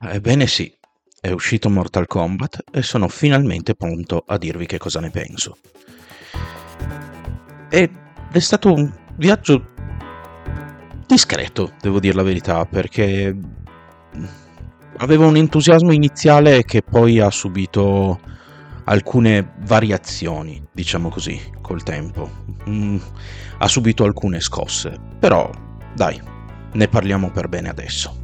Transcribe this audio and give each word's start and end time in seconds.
Ebbene 0.00 0.46
sì, 0.46 0.72
è 1.20 1.30
uscito 1.30 1.70
Mortal 1.70 2.06
Kombat 2.06 2.64
e 2.70 2.82
sono 2.82 3.08
finalmente 3.08 3.74
pronto 3.74 4.22
a 4.26 4.36
dirvi 4.36 4.66
che 4.66 4.78
cosa 4.78 5.00
ne 5.00 5.10
penso. 5.10 5.56
Ed 7.70 7.90
è 8.30 8.38
stato 8.38 8.72
un 8.72 8.92
viaggio 9.16 9.72
discreto, 11.06 11.72
devo 11.80 12.00
dire 12.00 12.14
la 12.14 12.22
verità, 12.22 12.64
perché 12.66 13.34
avevo 14.98 15.26
un 15.26 15.36
entusiasmo 15.36 15.92
iniziale 15.92 16.64
che 16.64 16.82
poi 16.82 17.20
ha 17.20 17.30
subito 17.30 18.20
alcune 18.84 19.54
variazioni, 19.60 20.62
diciamo 20.72 21.08
così, 21.08 21.40
col 21.60 21.82
tempo. 21.82 22.30
Mm, 22.68 22.98
ha 23.58 23.68
subito 23.68 24.04
alcune 24.04 24.40
scosse, 24.40 24.98
però 25.18 25.50
dai, 25.94 26.20
ne 26.72 26.88
parliamo 26.88 27.30
per 27.30 27.48
bene 27.48 27.68
adesso. 27.68 28.23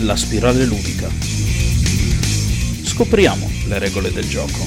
La 0.00 0.16
spirale 0.16 0.64
ludica. 0.64 1.06
Scopriamo 2.82 3.46
le 3.66 3.78
regole 3.78 4.10
del 4.10 4.26
gioco. 4.26 4.64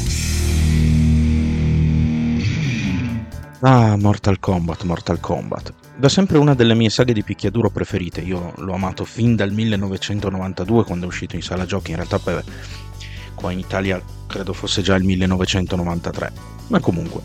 Ah, 3.61 3.97
Mortal 3.97 4.39
Kombat, 4.39 4.83
Mortal 4.83 5.19
Kombat. 5.19 5.73
Da 5.95 6.09
sempre 6.09 6.37
una 6.37 6.53
delle 6.53 6.75
mie 6.75 6.91
saghe 6.91 7.11
di 7.11 7.23
picchiaduro 7.23 7.71
preferite. 7.71 8.21
Io 8.21 8.53
l'ho 8.57 8.73
amato 8.73 9.03
fin 9.03 9.35
dal 9.35 9.51
1992 9.51 10.83
quando 10.83 11.05
è 11.05 11.07
uscito 11.07 11.35
in 11.35 11.41
sala 11.41 11.65
giochi. 11.65 11.89
In 11.89 11.95
realtà 11.97 12.19
per... 12.19 12.43
qua 13.33 13.51
in 13.51 13.57
Italia 13.57 13.99
credo 14.27 14.53
fosse 14.53 14.83
già 14.83 14.93
il 14.93 15.05
1993. 15.05 16.31
Ma 16.67 16.79
comunque. 16.79 17.21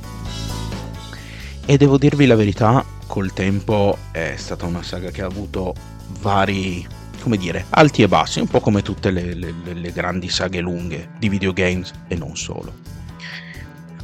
E 1.67 1.77
devo 1.77 1.99
dirvi 1.99 2.25
la 2.25 2.35
verità, 2.35 2.83
col 3.07 3.35
tempo 3.35 3.99
è 4.11 4.37
stata 4.39 4.65
una 4.65 4.83
saga 4.83 5.11
che 5.11 5.21
ha 5.21 5.27
avuto 5.27 5.75
vari 6.21 6.99
come 7.21 7.37
dire, 7.37 7.67
alti 7.71 8.03
e 8.03 8.09
bassi, 8.09 8.41
un 8.41 8.49
po' 8.49 8.61
come 8.61 8.83
tutte 8.83 9.11
le, 9.11 9.35
le, 9.35 9.55
le 9.73 9.93
grandi 9.93 10.29
saghe 10.29 10.61
lunghe 10.61 11.11
di 11.19 11.29
videogames 11.29 11.93
e 12.09 12.17
non 12.17 12.37
solo. 12.37 12.91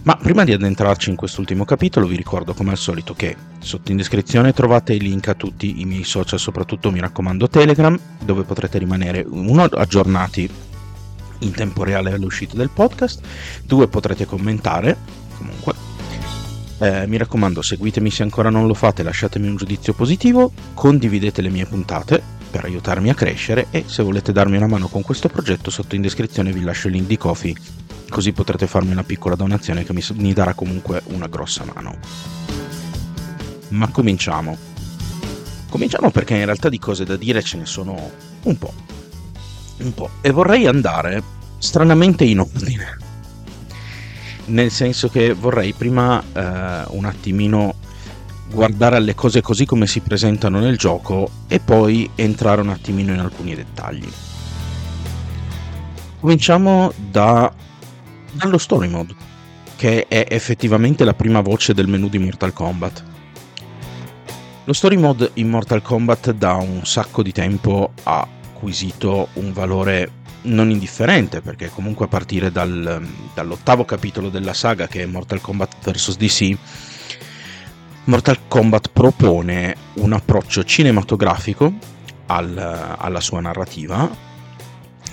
Ma 0.06 0.14
prima 0.14 0.44
di 0.44 0.52
addentrarci 0.52 1.10
in 1.10 1.16
quest'ultimo 1.16 1.64
capitolo 1.64 2.06
vi 2.06 2.14
ricordo 2.14 2.54
come 2.54 2.70
al 2.70 2.76
solito 2.76 3.12
che 3.12 3.34
sotto 3.58 3.90
in 3.90 3.96
descrizione 3.96 4.52
trovate 4.52 4.92
i 4.92 5.00
link 5.00 5.26
a 5.26 5.34
tutti 5.34 5.80
i 5.80 5.84
miei 5.84 6.04
social, 6.04 6.38
soprattutto 6.38 6.92
mi 6.92 7.00
raccomando 7.00 7.48
Telegram, 7.48 7.98
dove 8.22 8.44
potrete 8.44 8.78
rimanere 8.78 9.24
uno 9.28 9.64
aggiornati 9.64 10.48
in 11.40 11.50
tempo 11.50 11.82
reale 11.82 12.12
all'uscita 12.12 12.56
del 12.56 12.70
podcast, 12.70 13.20
due 13.64 13.88
potrete 13.88 14.26
commentare 14.26 14.96
comunque. 15.36 15.74
Eh, 16.78 17.06
mi 17.08 17.16
raccomando, 17.16 17.60
seguitemi 17.60 18.08
se 18.08 18.22
ancora 18.22 18.48
non 18.48 18.68
lo 18.68 18.74
fate, 18.74 19.02
lasciatemi 19.02 19.48
un 19.48 19.56
giudizio 19.56 19.92
positivo, 19.92 20.52
condividete 20.74 21.42
le 21.42 21.48
mie 21.48 21.66
puntate 21.66 22.35
per 22.56 22.64
aiutarmi 22.64 23.10
a 23.10 23.14
crescere 23.14 23.66
e 23.70 23.84
se 23.86 24.02
volete 24.02 24.32
darmi 24.32 24.56
una 24.56 24.66
mano 24.66 24.88
con 24.88 25.02
questo 25.02 25.28
progetto 25.28 25.68
sotto 25.68 25.94
in 25.94 26.00
descrizione 26.00 26.52
vi 26.52 26.62
lascio 26.62 26.86
il 26.88 26.94
link 26.94 27.06
di 27.06 27.18
Kofi 27.18 27.56
così 28.08 28.32
potrete 28.32 28.66
farmi 28.66 28.92
una 28.92 29.04
piccola 29.04 29.34
donazione 29.34 29.84
che 29.84 29.92
mi, 29.92 30.02
mi 30.14 30.32
darà 30.32 30.54
comunque 30.54 31.02
una 31.08 31.26
grossa 31.26 31.64
mano. 31.70 31.98
Ma 33.68 33.88
cominciamo. 33.88 34.56
Cominciamo 35.68 36.10
perché 36.10 36.36
in 36.36 36.44
realtà 36.46 36.70
di 36.70 36.78
cose 36.78 37.04
da 37.04 37.16
dire 37.16 37.42
ce 37.42 37.58
ne 37.58 37.66
sono 37.66 38.10
un 38.44 38.56
po'. 38.56 38.72
Un 39.78 39.92
po'. 39.92 40.10
E 40.22 40.30
vorrei 40.30 40.66
andare 40.66 41.22
stranamente 41.58 42.24
in 42.24 42.38
ordine. 42.38 42.96
Nel 44.46 44.70
senso 44.70 45.08
che 45.08 45.34
vorrei 45.34 45.74
prima 45.74 46.22
eh, 46.22 46.84
un 46.90 47.04
attimino 47.04 47.74
guardare 48.50 48.96
alle 48.96 49.14
cose 49.14 49.40
così 49.40 49.64
come 49.64 49.86
si 49.86 50.00
presentano 50.00 50.60
nel 50.60 50.76
gioco 50.76 51.28
e 51.48 51.60
poi 51.60 52.10
entrare 52.14 52.60
un 52.60 52.70
attimino 52.70 53.12
in 53.12 53.20
alcuni 53.20 53.54
dettagli. 53.54 54.08
Cominciamo 56.20 56.92
da, 56.96 57.52
dallo 58.32 58.58
story 58.58 58.88
mode, 58.88 59.14
che 59.76 60.06
è 60.08 60.26
effettivamente 60.28 61.04
la 61.04 61.14
prima 61.14 61.40
voce 61.40 61.74
del 61.74 61.88
menu 61.88 62.08
di 62.08 62.18
Mortal 62.18 62.52
Kombat. 62.52 63.04
Lo 64.64 64.72
story 64.72 64.96
mode 64.96 65.30
in 65.34 65.48
Mortal 65.48 65.82
Kombat 65.82 66.32
da 66.32 66.54
un 66.54 66.84
sacco 66.84 67.22
di 67.22 67.30
tempo 67.30 67.92
ha 68.04 68.26
acquisito 68.54 69.28
un 69.34 69.52
valore 69.52 70.10
non 70.42 70.70
indifferente, 70.70 71.40
perché 71.40 71.68
comunque 71.68 72.06
a 72.06 72.08
partire 72.08 72.50
dal, 72.50 73.06
dall'ottavo 73.34 73.84
capitolo 73.84 74.28
della 74.28 74.54
saga, 74.54 74.88
che 74.88 75.02
è 75.02 75.06
Mortal 75.06 75.40
Kombat 75.40 75.76
vs. 75.82 76.16
DC, 76.16 76.56
Mortal 78.06 78.46
Kombat 78.46 78.90
propone 78.92 79.76
un 79.94 80.12
approccio 80.12 80.62
cinematografico 80.62 81.72
al, 82.26 82.56
alla 82.56 83.20
sua 83.20 83.40
narrativa 83.40 84.08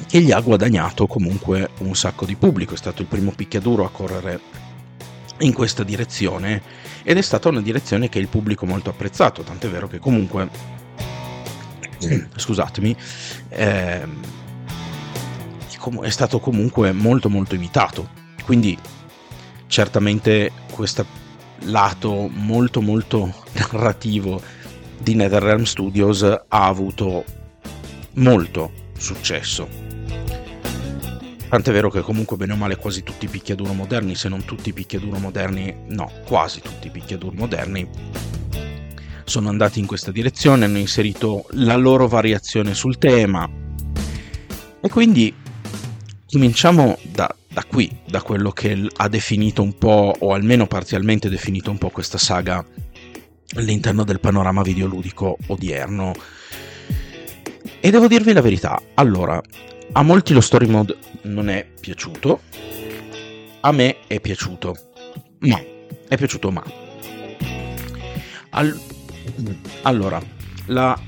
che 0.07 0.21
gli 0.21 0.31
ha 0.31 0.39
guadagnato 0.39 1.07
comunque 1.07 1.71
un 1.79 1.95
sacco 1.95 2.25
di 2.25 2.35
pubblico, 2.35 2.75
è 2.75 2.77
stato 2.77 3.01
il 3.01 3.07
primo 3.07 3.31
picchiaduro 3.31 3.83
a 3.83 3.89
correre 3.89 4.39
in 5.39 5.53
questa 5.53 5.83
direzione 5.83 6.61
ed 7.01 7.17
è 7.17 7.21
stata 7.23 7.49
una 7.49 7.61
direzione 7.61 8.09
che 8.09 8.19
il 8.19 8.27
pubblico 8.27 8.67
molto 8.67 8.91
apprezzato, 8.91 9.41
tant'è 9.41 9.69
vero 9.69 9.87
che 9.87 9.97
comunque, 9.97 10.49
scusatemi, 12.35 12.95
eh, 13.49 14.07
è 16.01 16.09
stato 16.09 16.39
comunque 16.39 16.91
molto 16.91 17.27
molto 17.27 17.55
imitato, 17.55 18.07
quindi 18.45 18.77
certamente 19.65 20.51
questa 20.71 21.22
lato 21.63 22.29
molto 22.31 22.81
molto 22.81 23.33
narrativo 23.53 24.41
di 24.97 25.15
NetherRealm 25.15 25.63
Studios 25.63 26.23
ha 26.23 26.65
avuto 26.65 27.23
molto 28.13 28.71
successo. 28.97 29.67
Tant'è 31.49 31.71
vero 31.71 31.91
che 31.91 32.01
comunque 32.01 32.35
bene 32.35 32.53
o 32.53 32.55
male 32.55 32.77
quasi 32.77 33.03
tutti 33.03 33.25
i 33.25 33.27
picchiaduro 33.27 33.73
moderni, 33.73 34.15
se 34.15 34.27
non 34.27 34.43
tutti 34.43 34.69
i 34.69 34.73
picchiaduro 34.73 35.19
moderni, 35.19 35.75
no, 35.89 36.11
quasi 36.25 36.61
tutti 36.61 36.87
i 36.87 36.89
picchiaduro 36.89 37.35
moderni, 37.35 37.87
sono 39.23 39.49
andati 39.49 39.79
in 39.79 39.85
questa 39.85 40.11
direzione, 40.11 40.65
hanno 40.65 40.79
inserito 40.79 41.45
la 41.51 41.75
loro 41.75 42.07
variazione 42.07 42.73
sul 42.73 42.97
tema. 42.97 43.47
E 44.81 44.89
quindi 44.89 45.33
cominciamo 46.25 46.97
da, 47.03 47.33
da 47.53 47.63
qui, 47.65 47.89
da 48.07 48.23
quello 48.23 48.51
che 48.51 48.89
ha 48.95 49.07
definito 49.07 49.61
un 49.61 49.77
po', 49.77 50.15
o 50.17 50.33
almeno 50.33 50.65
parzialmente 50.65 51.29
definito 51.29 51.69
un 51.69 51.77
po' 51.77 51.89
questa 51.89 52.17
saga 52.17 52.65
all'interno 53.55 54.03
del 54.03 54.19
panorama 54.19 54.63
videoludico 54.63 55.37
odierno. 55.47 56.13
E 57.79 57.91
devo 57.91 58.07
dirvi 58.07 58.33
la 58.33 58.41
verità, 58.41 58.81
allora, 58.95 59.39
a 59.91 60.01
molti 60.01 60.33
lo 60.33 60.41
story 60.41 60.65
mode 60.65 60.97
non 61.23 61.47
è 61.49 61.65
piaciuto, 61.79 62.41
a 63.61 63.71
me 63.71 63.97
è 64.07 64.19
piaciuto, 64.19 64.75
ma 65.39 65.61
è 66.07 66.17
piaciuto 66.17 66.49
ma. 66.49 66.63
Al... 68.49 68.79
Allora, 69.83 70.21
la 70.67 70.99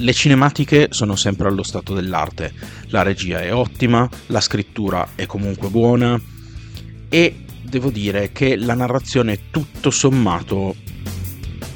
le 0.00 0.12
cinematiche 0.14 0.88
sono 0.90 1.14
sempre 1.14 1.48
allo 1.48 1.62
stato 1.62 1.94
dell'arte, 1.94 2.52
la 2.86 3.02
regia 3.02 3.40
è 3.40 3.52
ottima, 3.52 4.08
la 4.26 4.40
scrittura 4.40 5.10
è 5.14 5.26
comunque 5.26 5.68
buona 5.68 6.20
e 7.08 7.44
devo 7.62 7.90
dire 7.90 8.32
che 8.32 8.56
la 8.56 8.74
narrazione 8.74 9.50
tutto 9.50 9.90
sommato 9.90 10.74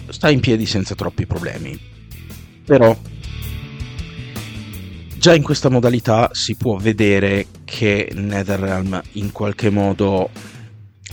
sta 0.09 0.31
in 0.31 0.41
piedi 0.41 0.65
senza 0.65 0.95
troppi 0.95 1.27
problemi. 1.27 1.79
Però 2.65 2.97
già 5.19 5.35
in 5.35 5.43
questa 5.43 5.69
modalità 5.69 6.31
si 6.33 6.57
può 6.57 6.77
vedere 6.77 7.47
che 7.65 8.11
NetherRealm 8.15 9.03
in 9.13 9.33
qualche 9.33 9.69
modo 9.69 10.31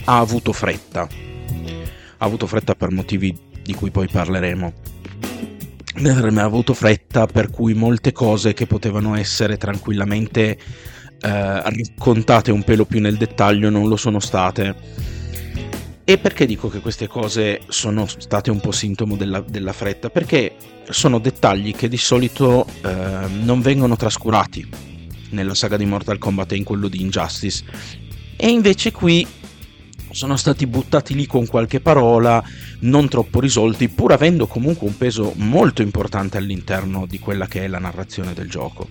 ha 0.06 0.18
avuto 0.18 0.54
fretta. 0.54 1.02
Ha 1.02 2.26
avuto 2.26 2.48
fretta 2.48 2.76
per 2.76 2.92
motivi 2.92 3.38
di 3.62 3.74
cui 3.74 3.92
poi 3.92 4.08
parleremo 4.08 4.91
ha 5.96 6.44
avuto 6.44 6.74
fretta, 6.74 7.26
per 7.26 7.50
cui 7.50 7.74
molte 7.74 8.12
cose 8.12 8.54
che 8.54 8.66
potevano 8.66 9.16
essere 9.16 9.58
tranquillamente 9.58 10.58
eh, 11.24 11.62
raccontate 11.62 12.52
un 12.52 12.64
pelo 12.64 12.86
più 12.86 13.00
nel 13.00 13.18
dettaglio 13.18 13.70
non 13.70 13.88
lo 13.88 13.98
sono 13.98 14.20
state. 14.20 14.76
E 16.04 16.18
perché 16.18 16.46
dico 16.46 16.68
che 16.68 16.80
queste 16.80 17.08
cose 17.08 17.62
sono 17.68 18.06
state 18.08 18.50
un 18.50 18.60
po' 18.60 18.72
sintomo 18.72 19.16
della, 19.16 19.40
della 19.40 19.72
fretta? 19.72 20.10
Perché 20.10 20.56
sono 20.90 21.20
dettagli 21.20 21.74
che 21.76 21.88
di 21.88 21.98
solito 21.98 22.66
eh, 22.84 23.28
non 23.44 23.62
vengono 23.62 23.96
trascurati 23.96 24.68
nella 25.30 25.54
saga 25.54 25.78
di 25.78 25.86
Mortal 25.86 26.18
Kombat 26.18 26.52
e 26.52 26.56
in 26.56 26.64
quello 26.64 26.88
di 26.88 27.02
Injustice. 27.02 27.64
E 28.36 28.50
invece 28.50 28.92
qui 28.92 29.26
sono 30.12 30.36
stati 30.36 30.68
buttati 30.68 31.16
lì 31.16 31.26
con 31.26 31.46
qualche 31.46 31.80
parola, 31.80 32.44
non 32.80 33.08
troppo 33.10 33.40
risolti, 33.40 33.90
pur 33.90 34.12
avendo 34.12 34.48
comunque 34.48 34.88
un 34.88 34.98
peso 34.98 35.34
molto 35.38 35.82
importante 35.82 36.38
all'interno 36.38 37.06
di 37.06 37.20
quella 37.20 37.48
che 37.48 37.64
è 37.64 37.68
la 37.68 37.80
narrazione 37.80 38.34
del 38.34 38.50
gioco. 38.50 38.90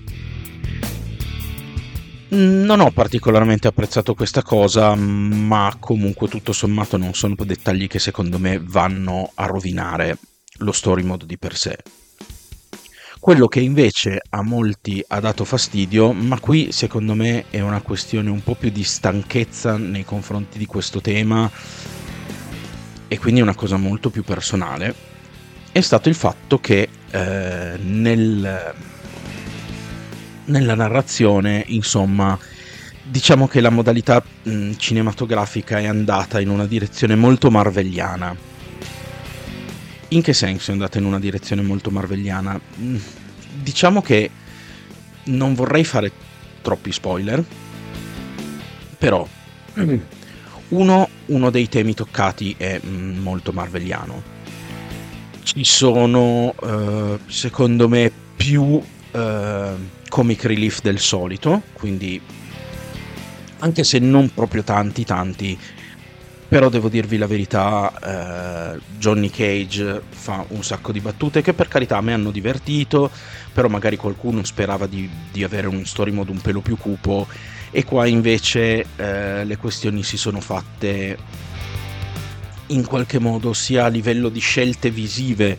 Non 2.32 2.78
ho 2.78 2.90
particolarmente 2.92 3.66
apprezzato 3.66 4.14
questa 4.14 4.42
cosa, 4.42 4.94
ma 4.94 5.74
comunque 5.80 6.28
tutto 6.28 6.52
sommato 6.52 6.96
non 6.96 7.12
sono 7.12 7.34
dettagli 7.36 7.88
che 7.88 7.98
secondo 7.98 8.38
me 8.38 8.60
vanno 8.62 9.32
a 9.34 9.46
rovinare 9.46 10.16
lo 10.58 10.72
story 10.72 11.02
mode 11.02 11.26
di 11.26 11.38
per 11.38 11.56
sé. 11.56 11.76
Quello 13.20 13.48
che 13.48 13.60
invece 13.60 14.22
a 14.30 14.42
molti 14.42 15.04
ha 15.08 15.20
dato 15.20 15.44
fastidio, 15.44 16.10
ma 16.14 16.40
qui 16.40 16.72
secondo 16.72 17.14
me 17.14 17.44
è 17.50 17.60
una 17.60 17.82
questione 17.82 18.30
un 18.30 18.42
po' 18.42 18.54
più 18.54 18.70
di 18.70 18.82
stanchezza 18.82 19.76
nei 19.76 20.06
confronti 20.06 20.56
di 20.56 20.64
questo 20.64 21.02
tema 21.02 21.48
e 23.06 23.18
quindi 23.18 23.42
una 23.42 23.54
cosa 23.54 23.76
molto 23.76 24.08
più 24.08 24.24
personale, 24.24 24.94
è 25.70 25.82
stato 25.82 26.08
il 26.08 26.14
fatto 26.14 26.60
che 26.60 26.88
eh, 27.10 27.76
nel, 27.82 28.74
nella 30.46 30.74
narrazione, 30.74 31.64
insomma, 31.66 32.38
diciamo 33.02 33.46
che 33.46 33.60
la 33.60 33.70
modalità 33.70 34.24
mh, 34.44 34.72
cinematografica 34.76 35.78
è 35.78 35.84
andata 35.84 36.40
in 36.40 36.48
una 36.48 36.64
direzione 36.64 37.16
molto 37.16 37.50
marvelliana. 37.50 38.34
In 40.12 40.22
che 40.22 40.32
senso 40.32 40.70
è 40.70 40.72
andata 40.72 40.98
in 40.98 41.04
una 41.04 41.20
direzione 41.20 41.62
molto 41.62 41.90
marvelliana? 41.90 42.60
Diciamo 43.62 44.02
che 44.02 44.28
non 45.24 45.54
vorrei 45.54 45.84
fare 45.84 46.10
troppi 46.62 46.90
spoiler, 46.90 47.44
però 48.98 49.26
uno, 50.68 51.08
uno 51.26 51.50
dei 51.50 51.68
temi 51.68 51.94
toccati 51.94 52.56
è 52.58 52.80
molto 52.82 53.52
marvelliano. 53.52 54.20
Ci 55.44 55.64
sono, 55.64 56.54
eh, 56.60 57.18
secondo 57.26 57.88
me, 57.88 58.10
più 58.34 58.82
eh, 59.12 59.72
comic 60.08 60.44
relief 60.44 60.80
del 60.82 60.98
solito, 60.98 61.62
quindi 61.72 62.20
anche 63.58 63.84
se 63.84 64.00
non 64.00 64.32
proprio 64.34 64.64
tanti, 64.64 65.04
tanti, 65.04 65.56
però 66.50 66.68
devo 66.68 66.88
dirvi 66.88 67.16
la 67.16 67.28
verità, 67.28 68.72
eh, 68.74 68.80
Johnny 68.98 69.30
Cage 69.30 70.02
fa 70.08 70.44
un 70.48 70.64
sacco 70.64 70.90
di 70.90 70.98
battute 70.98 71.42
che 71.42 71.52
per 71.52 71.68
carità 71.68 71.96
a 71.96 72.00
me 72.00 72.12
hanno 72.12 72.32
divertito, 72.32 73.08
però 73.52 73.68
magari 73.68 73.96
qualcuno 73.96 74.42
sperava 74.42 74.88
di, 74.88 75.08
di 75.30 75.44
avere 75.44 75.68
un 75.68 75.86
story 75.86 76.10
mode 76.10 76.32
un 76.32 76.40
pelo 76.40 76.60
più 76.60 76.76
cupo 76.76 77.28
e 77.70 77.84
qua 77.84 78.04
invece 78.06 78.84
eh, 78.96 79.44
le 79.44 79.56
questioni 79.58 80.02
si 80.02 80.16
sono 80.16 80.40
fatte 80.40 81.16
in 82.66 82.84
qualche 82.84 83.20
modo 83.20 83.52
sia 83.52 83.84
a 83.84 83.88
livello 83.88 84.28
di 84.28 84.40
scelte 84.40 84.90
visive 84.90 85.56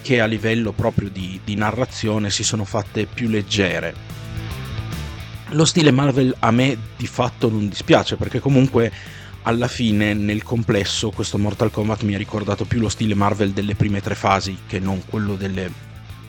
che 0.00 0.22
a 0.22 0.24
livello 0.24 0.72
proprio 0.72 1.10
di, 1.10 1.40
di 1.44 1.56
narrazione 1.56 2.30
si 2.30 2.42
sono 2.42 2.64
fatte 2.64 3.04
più 3.04 3.28
leggere. 3.28 3.94
Lo 5.50 5.66
stile 5.66 5.90
Marvel 5.90 6.34
a 6.38 6.50
me 6.50 6.74
di 6.96 7.06
fatto 7.06 7.50
non 7.50 7.68
dispiace 7.68 8.16
perché 8.16 8.40
comunque 8.40 8.90
alla 9.46 9.68
fine 9.68 10.12
nel 10.12 10.42
complesso 10.42 11.10
questo 11.10 11.38
Mortal 11.38 11.70
Kombat 11.70 12.02
mi 12.02 12.14
ha 12.14 12.18
ricordato 12.18 12.64
più 12.64 12.80
lo 12.80 12.88
stile 12.88 13.14
Marvel 13.14 13.52
delle 13.52 13.76
prime 13.76 14.00
tre 14.00 14.16
fasi 14.16 14.58
che 14.66 14.80
non 14.80 15.02
quello 15.06 15.36
delle, 15.36 15.70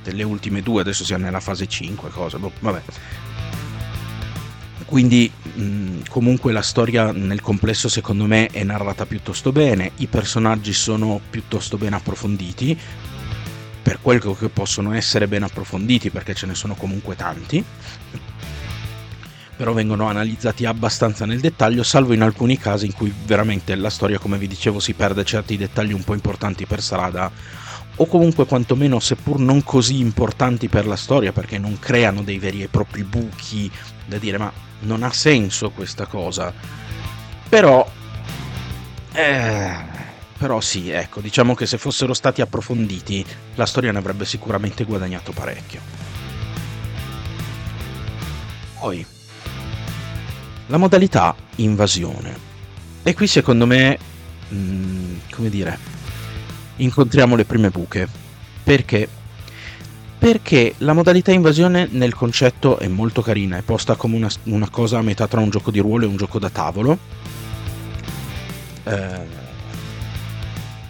delle 0.03 0.23
ultime 0.23 0.61
due, 0.61 0.81
adesso 0.81 1.03
siamo 1.03 1.25
nella 1.25 1.39
fase 1.39 1.67
5, 1.67 2.09
cosa, 2.09 2.37
boh, 2.37 2.51
vabbè. 2.59 2.81
Quindi 4.85 5.29
mh, 5.55 6.03
comunque 6.09 6.51
la 6.51 6.61
storia 6.61 7.11
nel 7.11 7.41
complesso 7.41 7.89
secondo 7.89 8.25
me 8.25 8.47
è 8.47 8.63
narrata 8.63 9.07
piuttosto 9.07 9.51
bene, 9.51 9.91
i 9.97 10.07
personaggi 10.07 10.71
sono 10.71 11.19
piuttosto 11.27 11.77
ben 11.77 11.93
approfonditi, 11.93 12.77
per 13.81 13.99
quel 13.99 14.19
che 14.19 14.49
possono 14.49 14.93
essere 14.93 15.27
ben 15.27 15.43
approfonditi 15.43 16.11
perché 16.11 16.35
ce 16.35 16.45
ne 16.45 16.55
sono 16.55 16.75
comunque 16.75 17.15
tanti 17.15 17.63
però 19.57 19.73
vengono 19.73 20.07
analizzati 20.07 20.65
abbastanza 20.65 21.25
nel 21.25 21.39
dettaglio, 21.39 21.81
salvo 21.81 22.13
in 22.13 22.21
alcuni 22.21 22.59
casi 22.59 22.85
in 22.85 22.93
cui 22.93 23.11
veramente 23.25 23.73
la 23.75 23.89
storia, 23.89 24.19
come 24.19 24.37
vi 24.37 24.47
dicevo, 24.47 24.79
si 24.79 24.93
perde 24.93 25.25
certi 25.25 25.57
dettagli 25.57 25.93
un 25.93 26.03
po' 26.03 26.13
importanti 26.13 26.67
per 26.67 26.81
strada, 26.81 27.29
o 27.95 28.05
comunque 28.05 28.45
quantomeno, 28.45 28.99
seppur 28.99 29.39
non 29.39 29.63
così 29.63 29.99
importanti 29.99 30.69
per 30.69 30.85
la 30.85 30.95
storia, 30.95 31.31
perché 31.31 31.57
non 31.57 31.79
creano 31.79 32.21
dei 32.21 32.37
veri 32.37 32.61
e 32.61 32.67
propri 32.67 33.03
buchi 33.03 33.69
da 34.05 34.19
dire 34.19 34.37
ma 34.37 34.53
non 34.81 35.01
ha 35.01 35.11
senso 35.11 35.71
questa 35.71 36.05
cosa. 36.05 36.53
Però... 37.49 37.89
Eh, 39.11 39.75
però 40.37 40.61
sì, 40.61 40.91
ecco, 40.91 41.19
diciamo 41.19 41.55
che 41.55 41.65
se 41.65 41.79
fossero 41.79 42.13
stati 42.13 42.41
approfonditi, 42.41 43.25
la 43.55 43.65
storia 43.65 43.91
ne 43.91 43.97
avrebbe 43.97 44.25
sicuramente 44.25 44.83
guadagnato 44.83 45.31
parecchio. 45.31 45.81
Poi, 48.79 49.03
la 50.67 50.77
modalità 50.77 51.35
invasione. 51.55 52.45
E 53.03 53.13
qui 53.13 53.27
secondo 53.27 53.65
me, 53.65 53.97
mh, 54.49 54.55
mm, 54.55 55.15
come 55.31 55.49
dire, 55.49 55.77
incontriamo 56.77 57.35
le 57.35 57.45
prime 57.45 57.69
buche. 57.69 58.07
Perché? 58.63 59.07
Perché 60.17 60.73
la 60.79 60.93
modalità 60.93 61.31
invasione 61.31 61.87
nel 61.91 62.13
concetto 62.13 62.79
è 62.79 62.87
molto 62.87 63.21
carina, 63.21 63.57
è 63.57 63.61
posta 63.61 63.95
come 63.95 64.15
una, 64.15 64.29
una 64.43 64.69
cosa 64.69 64.97
a 64.97 65.01
metà 65.01 65.27
tra 65.27 65.39
un 65.39 65.49
gioco 65.49 65.71
di 65.71 65.79
ruolo 65.79 66.05
e 66.05 66.07
un 66.07 66.17
gioco 66.17 66.39
da 66.39 66.49
tavolo. 66.49 66.97
Eh, 68.83 69.45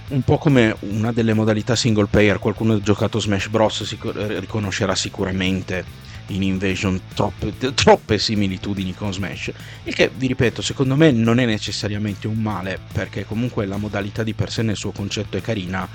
un 0.09 0.21
po' 0.21 0.37
come 0.37 0.75
una 0.79 1.11
delle 1.11 1.33
modalità 1.33 1.75
single 1.75 2.07
player, 2.09 2.39
qualcuno 2.39 2.73
ha 2.73 2.81
giocato 2.81 3.19
Smash 3.19 3.49
Bros. 3.49 3.83
si 3.83 3.97
riconoscerà 4.39 4.95
sicuramente 4.95 5.83
in 6.27 6.43
Invasion 6.43 6.99
troppe, 7.13 7.53
troppe 7.73 8.17
similitudini 8.17 8.93
con 8.93 9.13
Smash. 9.13 9.51
Il 9.83 9.93
che, 9.93 10.09
vi 10.13 10.27
ripeto, 10.27 10.61
secondo 10.61 10.95
me 10.95 11.11
non 11.11 11.39
è 11.39 11.45
necessariamente 11.45 12.27
un 12.27 12.37
male, 12.37 12.79
perché 12.91 13.25
comunque 13.25 13.65
la 13.65 13.77
modalità 13.77 14.23
di 14.23 14.33
per 14.33 14.51
sé 14.51 14.61
nel 14.61 14.75
suo 14.75 14.91
concetto 14.91 15.37
è 15.37 15.41
carina. 15.41 15.87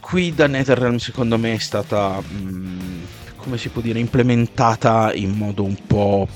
Qui 0.00 0.34
da 0.34 0.46
NetherRealm 0.46 0.96
secondo 0.96 1.36
me 1.36 1.54
è 1.54 1.58
stata, 1.58 2.20
mh, 2.20 2.36
mm, 2.36 3.02
come 3.36 3.58
si 3.58 3.68
può 3.68 3.82
dire, 3.82 3.98
implementata 3.98 5.12
in 5.12 5.32
modo 5.32 5.64
un 5.64 5.76
po' 5.86 6.26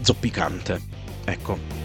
zoppicante. 0.00 0.80
Ecco. 1.24 1.82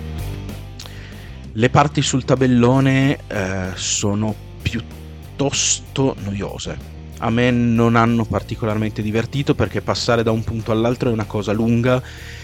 Le 1.51 1.69
parti 1.69 2.01
sul 2.01 2.25
tabellone 2.25 3.19
eh, 3.27 3.71
sono 3.75 4.35
piuttosto 4.61 6.15
noiose 6.19 6.97
a 7.19 7.29
me 7.29 7.51
non 7.51 7.95
hanno 7.95 8.25
particolarmente 8.25 9.01
divertito 9.01 9.55
perché 9.55 9.81
passare 9.81 10.23
da 10.23 10.31
un 10.31 10.43
punto 10.43 10.71
all'altro 10.71 11.09
è 11.09 11.13
una 11.13 11.25
cosa 11.25 11.51
lunga, 11.51 12.01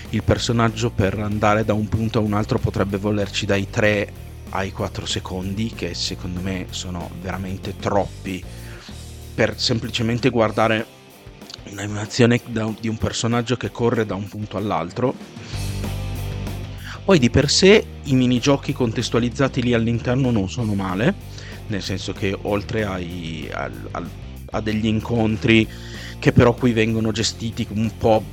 il 0.09 0.23
personaggio 0.23 0.89
per 0.91 1.17
andare 1.19 1.65
da 1.65 1.73
un 1.73 1.87
punto 1.87 2.19
a 2.19 2.21
un 2.21 2.33
altro 2.33 2.59
potrebbe 2.59 2.97
volerci 2.97 3.45
dai 3.45 3.69
3 3.69 4.23
ai 4.49 4.71
4 4.71 5.05
secondi, 5.05 5.71
che 5.75 5.93
secondo 5.93 6.39
me 6.39 6.67
sono 6.69 7.09
veramente 7.21 7.75
troppi, 7.77 8.43
per 9.33 9.59
semplicemente 9.59 10.29
guardare 10.29 10.85
un'animazione 11.71 12.39
di 12.79 12.87
un 12.87 12.97
personaggio 12.97 13.57
che 13.57 13.71
corre 13.71 14.05
da 14.05 14.15
un 14.15 14.27
punto 14.27 14.57
all'altro. 14.57 15.13
Poi 17.03 17.19
di 17.19 17.29
per 17.29 17.49
sé 17.49 17.85
i 18.03 18.13
minigiochi 18.13 18.73
contestualizzati 18.73 19.61
lì 19.61 19.73
all'interno 19.73 20.31
non 20.31 20.49
sono 20.49 20.73
male, 20.73 21.13
nel 21.67 21.81
senso 21.81 22.13
che 22.13 22.35
oltre 22.43 22.85
ai, 22.85 23.49
al, 23.51 23.87
al 23.91 24.09
a 24.51 24.61
degli 24.61 24.85
incontri 24.87 25.67
che 26.19 26.31
però 26.31 26.53
qui 26.53 26.73
vengono 26.73 27.11
gestiti 27.11 27.67
un 27.71 27.91
po' 27.97 28.23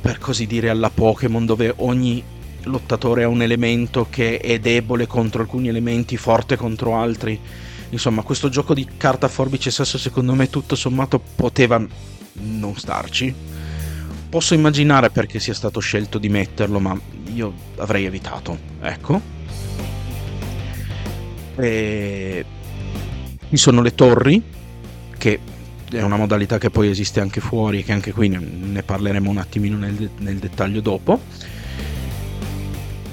per 0.00 0.18
così 0.18 0.46
dire 0.46 0.70
alla 0.70 0.90
Pokémon 0.90 1.44
dove 1.44 1.72
ogni 1.78 2.22
lottatore 2.62 3.24
ha 3.24 3.28
un 3.28 3.42
elemento 3.42 4.06
che 4.08 4.38
è 4.38 4.58
debole 4.58 5.06
contro 5.06 5.42
alcuni 5.42 5.68
elementi, 5.68 6.16
forte 6.16 6.56
contro 6.56 6.96
altri. 6.96 7.38
Insomma, 7.90 8.22
questo 8.22 8.48
gioco 8.48 8.74
di 8.74 8.86
carta 8.96 9.28
forbice 9.28 9.70
sasso 9.70 9.98
secondo 9.98 10.34
me 10.34 10.48
tutto 10.48 10.74
sommato 10.74 11.20
poteva 11.34 11.84
non 12.34 12.76
starci. 12.76 13.34
Posso 14.28 14.54
immaginare 14.54 15.10
perché 15.10 15.38
sia 15.38 15.54
stato 15.54 15.80
scelto 15.80 16.18
di 16.18 16.28
metterlo, 16.28 16.78
ma 16.78 16.98
io 17.32 17.52
avrei 17.76 18.04
evitato. 18.04 18.58
Ecco. 18.80 19.20
E... 21.56 22.44
Ci 23.48 23.56
sono 23.56 23.80
le 23.80 23.94
torri 23.94 24.42
che 25.16 25.38
è 25.90 26.02
una 26.02 26.16
modalità 26.16 26.58
che 26.58 26.70
poi 26.70 26.88
esiste 26.88 27.20
anche 27.20 27.40
fuori, 27.40 27.84
che 27.84 27.92
anche 27.92 28.12
qui 28.12 28.28
ne 28.28 28.82
parleremo 28.82 29.30
un 29.30 29.38
attimino 29.38 29.76
nel, 29.76 30.10
nel 30.18 30.36
dettaglio 30.36 30.80
dopo. 30.80 31.20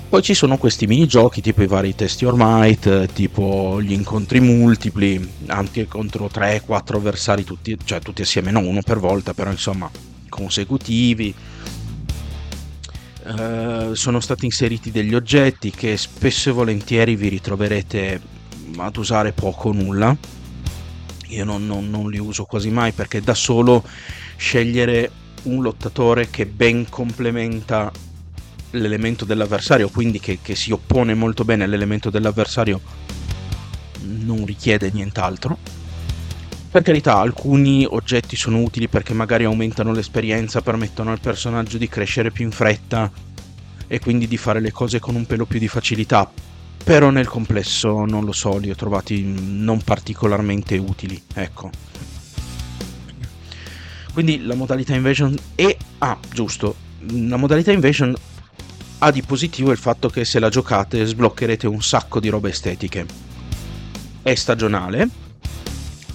Poi 0.10 0.22
ci 0.22 0.36
sono 0.36 0.58
questi 0.58 0.86
minigiochi 0.86 1.42
tipo 1.42 1.64
i 1.64 1.68
vari 1.68 1.96
Test 1.96 2.22
Your 2.22 2.76
tipo 3.14 3.82
gli 3.82 3.94
incontri 3.94 4.40
multipli, 4.40 5.28
anche 5.48 5.88
contro 5.88 6.30
3-4 6.32 6.96
avversari, 6.96 7.44
tutti, 7.44 7.76
cioè 7.84 8.00
tutti 8.00 8.22
assieme, 8.22 8.52
non 8.52 8.66
uno 8.66 8.82
per 8.82 9.00
volta, 9.00 9.34
però 9.34 9.50
insomma 9.50 9.90
consecutivi. 10.30 11.34
Uh, 13.26 13.94
sono 13.94 14.20
stati 14.20 14.46
inseriti 14.46 14.92
degli 14.92 15.16
oggetti 15.16 15.72
che 15.72 15.96
spesso 15.96 16.50
e 16.50 16.52
volentieri 16.52 17.16
vi 17.16 17.30
ritroverete 17.30 18.22
ad 18.78 18.98
usare 18.98 19.32
poco 19.32 19.70
o 19.70 19.72
nulla 19.72 20.16
io 21.34 21.46
non, 21.46 21.66
non, 21.66 21.90
non 21.90 22.10
li 22.10 22.20
uso 22.20 22.46
quasi 22.46 22.70
mai 22.70 22.92
perché 22.92 23.22
da 23.22 23.34
solo 23.34 23.84
scegliere 24.38 25.12
un 25.44 25.62
lottatore 25.62 26.30
che 26.30 26.46
ben 26.46 26.88
complementa 26.90 27.92
l'elemento 28.72 29.26
dell'avversario, 29.26 29.90
quindi 29.90 30.20
che, 30.20 30.40
che, 30.42 30.56
si 30.56 30.72
oppone 30.72 31.14
molto 31.14 31.44
bene 31.44 31.64
all'elemento 31.64 32.10
dell'avversario, 32.10 32.80
non 34.02 34.46
richiede 34.46 34.90
nient'altro. 34.92 35.58
Per 36.72 36.82
carità, 36.82 37.18
alcuni 37.18 37.86
oggetti 37.88 38.36
sono 38.36 38.60
utili 38.62 38.88
perché 38.88 39.14
magari 39.14 39.44
aumentano 39.44 39.92
l'esperienza, 39.92 40.62
permettono 40.62 41.12
al 41.12 41.20
personaggio 41.20 41.78
di 41.78 41.88
crescere 41.88 42.32
più 42.32 42.46
in 42.46 42.52
fretta 42.52 43.12
e 43.86 44.00
quindi 44.00 44.28
di 44.28 44.38
fare 44.38 44.60
le 44.60 44.72
cose 44.72 45.00
con 45.00 45.14
un 45.14 45.26
pelo 45.28 45.46
più 45.46 45.60
di 45.60 45.68
facilità. 45.68 46.32
Però 46.84 47.10
nel 47.10 47.28
complesso 47.28 48.06
non 48.06 48.26
lo 48.26 48.34
so, 48.34 48.58
li 48.58 48.70
ho 48.70 48.76
trovati 48.76 49.24
non 49.24 49.82
particolarmente 49.82 50.78
utili, 50.78 51.22
ecco. 51.34 51.70
Quindi 54.12 54.44
la 54.44 54.56
modalità 54.56 54.94
invasion 54.94 55.36
è... 55.56 55.76
Ah, 56.00 56.18
giusto, 56.32 56.76
la 57.08 57.38
modalità 57.38 57.72
invasion 57.72 58.14
ha 59.00 59.12
di 59.12 59.22
positivo 59.22 59.72
il 59.72 59.78
fatto 59.78 60.10
che 60.10 60.24
se 60.24 60.40
la 60.40 60.50
giocate 60.50 61.06
sbloccherete 61.06 61.68
un 61.68 61.82
sacco 61.82 62.20
di 62.20 62.30
robe 62.30 62.50
estetiche. 62.50 63.06
È 64.22 64.36
stagionale, 64.36 65.08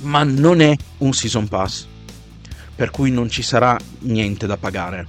ma 0.03 0.23
non 0.23 0.61
è 0.61 0.77
un 0.99 1.13
season 1.13 1.49
pass, 1.49 1.87
per 2.75 2.91
cui 2.91 3.11
non 3.11 3.29
ci 3.29 3.43
sarà 3.43 3.77
niente 4.01 4.47
da 4.47 4.57
pagare. 4.57 5.07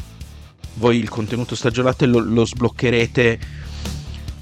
Voi 0.75 0.97
il 0.97 1.09
contenuto 1.09 1.55
stagionale 1.55 2.05
lo, 2.05 2.19
lo 2.19 2.45
sbloccherete 2.45 3.39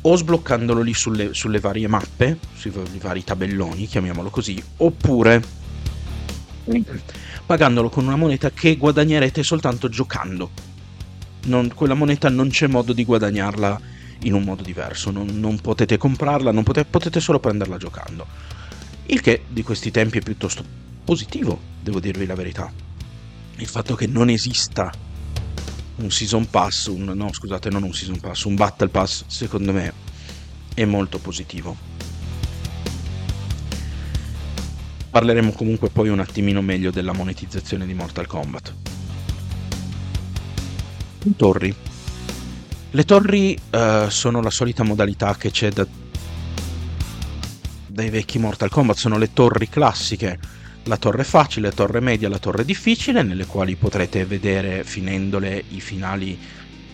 o 0.09 0.15
sbloccandolo 0.15 0.81
lì 0.81 0.93
sulle, 0.93 1.33
sulle 1.33 1.59
varie 1.59 1.87
mappe, 1.87 2.39
sui 2.55 2.71
vari 2.99 3.25
tabelloni, 3.25 3.87
chiamiamolo 3.87 4.29
così, 4.29 4.61
oppure 4.77 5.43
pagandolo 7.45 7.89
con 7.89 8.05
una 8.05 8.15
moneta 8.15 8.51
che 8.51 8.77
guadagnerete 8.77 9.43
soltanto 9.43 9.89
giocando. 9.89 10.51
Non, 11.47 11.71
quella 11.73 11.93
moneta 11.93 12.29
non 12.29 12.49
c'è 12.49 12.67
modo 12.67 12.93
di 12.93 13.03
guadagnarla 13.03 13.79
in 14.21 14.33
un 14.33 14.43
modo 14.43 14.63
diverso, 14.63 15.11
non, 15.11 15.27
non 15.39 15.59
potete 15.59 15.97
comprarla, 15.97 16.51
non 16.51 16.63
potete, 16.63 16.87
potete 16.89 17.19
solo 17.19 17.39
prenderla 17.39 17.77
giocando. 17.77 18.25
Il 19.07 19.19
che 19.19 19.43
di 19.49 19.61
questi 19.61 19.91
tempi 19.91 20.19
è 20.19 20.21
piuttosto 20.21 20.63
positivo, 21.03 21.59
devo 21.81 21.99
dirvi 21.99 22.25
la 22.25 22.35
verità. 22.35 22.71
Il 23.57 23.67
fatto 23.67 23.95
che 23.95 24.07
non 24.07 24.29
esista 24.29 24.89
un 25.97 26.11
season 26.11 26.49
pass, 26.49 26.87
un, 26.87 27.03
no 27.03 27.33
scusate, 27.33 27.69
non 27.69 27.83
un 27.83 27.93
season 27.93 28.19
pass, 28.19 28.43
un 28.43 28.55
battle 28.55 28.89
pass, 28.89 29.23
secondo 29.27 29.71
me 29.73 29.93
è 30.73 30.85
molto 30.85 31.17
positivo. 31.19 31.75
Parleremo 35.09 35.51
comunque 35.51 35.89
poi 35.89 36.09
un 36.09 36.19
attimino 36.19 36.61
meglio 36.61 36.91
della 36.91 37.13
monetizzazione 37.13 37.85
di 37.85 37.93
Mortal 37.93 38.27
Kombat. 38.27 38.73
Torri. 41.35 41.75
Le 42.91 43.03
torri 43.03 43.57
uh, 43.71 44.09
sono 44.09 44.41
la 44.41 44.49
solita 44.49 44.83
modalità 44.83 45.35
che 45.35 45.51
c'è 45.51 45.71
da, 45.71 45.85
dai 47.87 48.09
vecchi 48.09 48.37
Mortal 48.37 48.69
Kombat, 48.69 48.97
sono 48.97 49.17
le 49.17 49.33
torri 49.33 49.67
classiche 49.67 50.39
la 50.88 50.98
torre 50.98 51.24
facile, 51.24 51.67
la 51.67 51.74
torre 51.74 52.00
media, 52.00 52.29
la 52.29 52.39
torre 52.39 52.65
difficile, 52.65 53.22
nelle 53.22 53.46
quali 53.46 53.75
potrete 53.75 54.25
vedere 54.25 54.84
finendole 54.84 55.63
i 55.70 55.82
finali 55.82 56.38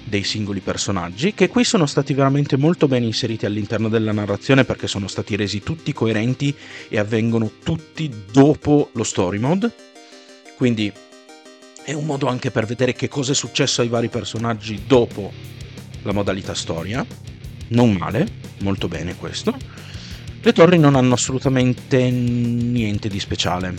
dei 0.04 0.24
singoli 0.24 0.60
personaggi, 0.60 1.34
che 1.34 1.48
qui 1.48 1.64
sono 1.64 1.86
stati 1.86 2.14
veramente 2.14 2.58
molto 2.58 2.88
ben 2.88 3.04
inseriti 3.04 3.46
all'interno 3.46 3.88
della 3.88 4.12
narrazione 4.12 4.66
perché 4.66 4.88
sono 4.88 5.08
stati 5.08 5.36
resi 5.36 5.62
tutti 5.62 5.94
coerenti 5.94 6.54
e 6.90 7.00
avvengono 7.00 7.50
tutti 7.64 8.12
dopo 8.32 8.90
lo 8.94 9.04
story 9.04 9.38
mode. 9.38 9.72
Quindi 10.58 10.92
è 11.84 11.94
un 11.94 12.06
modo 12.06 12.28
anche 12.28 12.52
per 12.52 12.66
vedere 12.66 12.94
che 12.94 13.08
cosa 13.08 13.32
è 13.32 13.36
successo 13.36 13.82
ai 13.82 13.88
vari 13.88 14.10
personaggi 14.10 14.84
dopo 14.86 15.32
la 16.02 16.12
modalità 16.12 16.54
storia. 16.54 17.06
Non 17.70 17.94
male, 17.94 18.28
molto 18.60 18.88
bene 18.88 19.16
questo. 19.16 19.56
Le 20.46 20.52
torri 20.52 20.78
non 20.78 20.96
hanno 20.96 21.14
assolutamente 21.14 22.12
niente 22.12 23.08
di 23.08 23.18
speciale. 23.18 23.74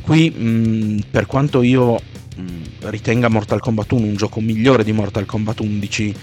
Qui, 0.00 0.30
mh, 0.30 0.46
mm, 0.46 0.98
per 1.10 1.26
quanto 1.26 1.60
io 1.60 1.94
mh, 1.94 2.40
mm, 2.40 2.62
ritenga 2.82 3.28
Mortal 3.28 3.58
Kombat 3.58 3.90
1 3.90 4.06
un 4.06 4.14
gioco 4.14 4.40
migliore 4.40 4.84
di 4.84 4.92
Mortal 4.92 5.26
Kombat 5.26 5.58
11, 5.58 6.14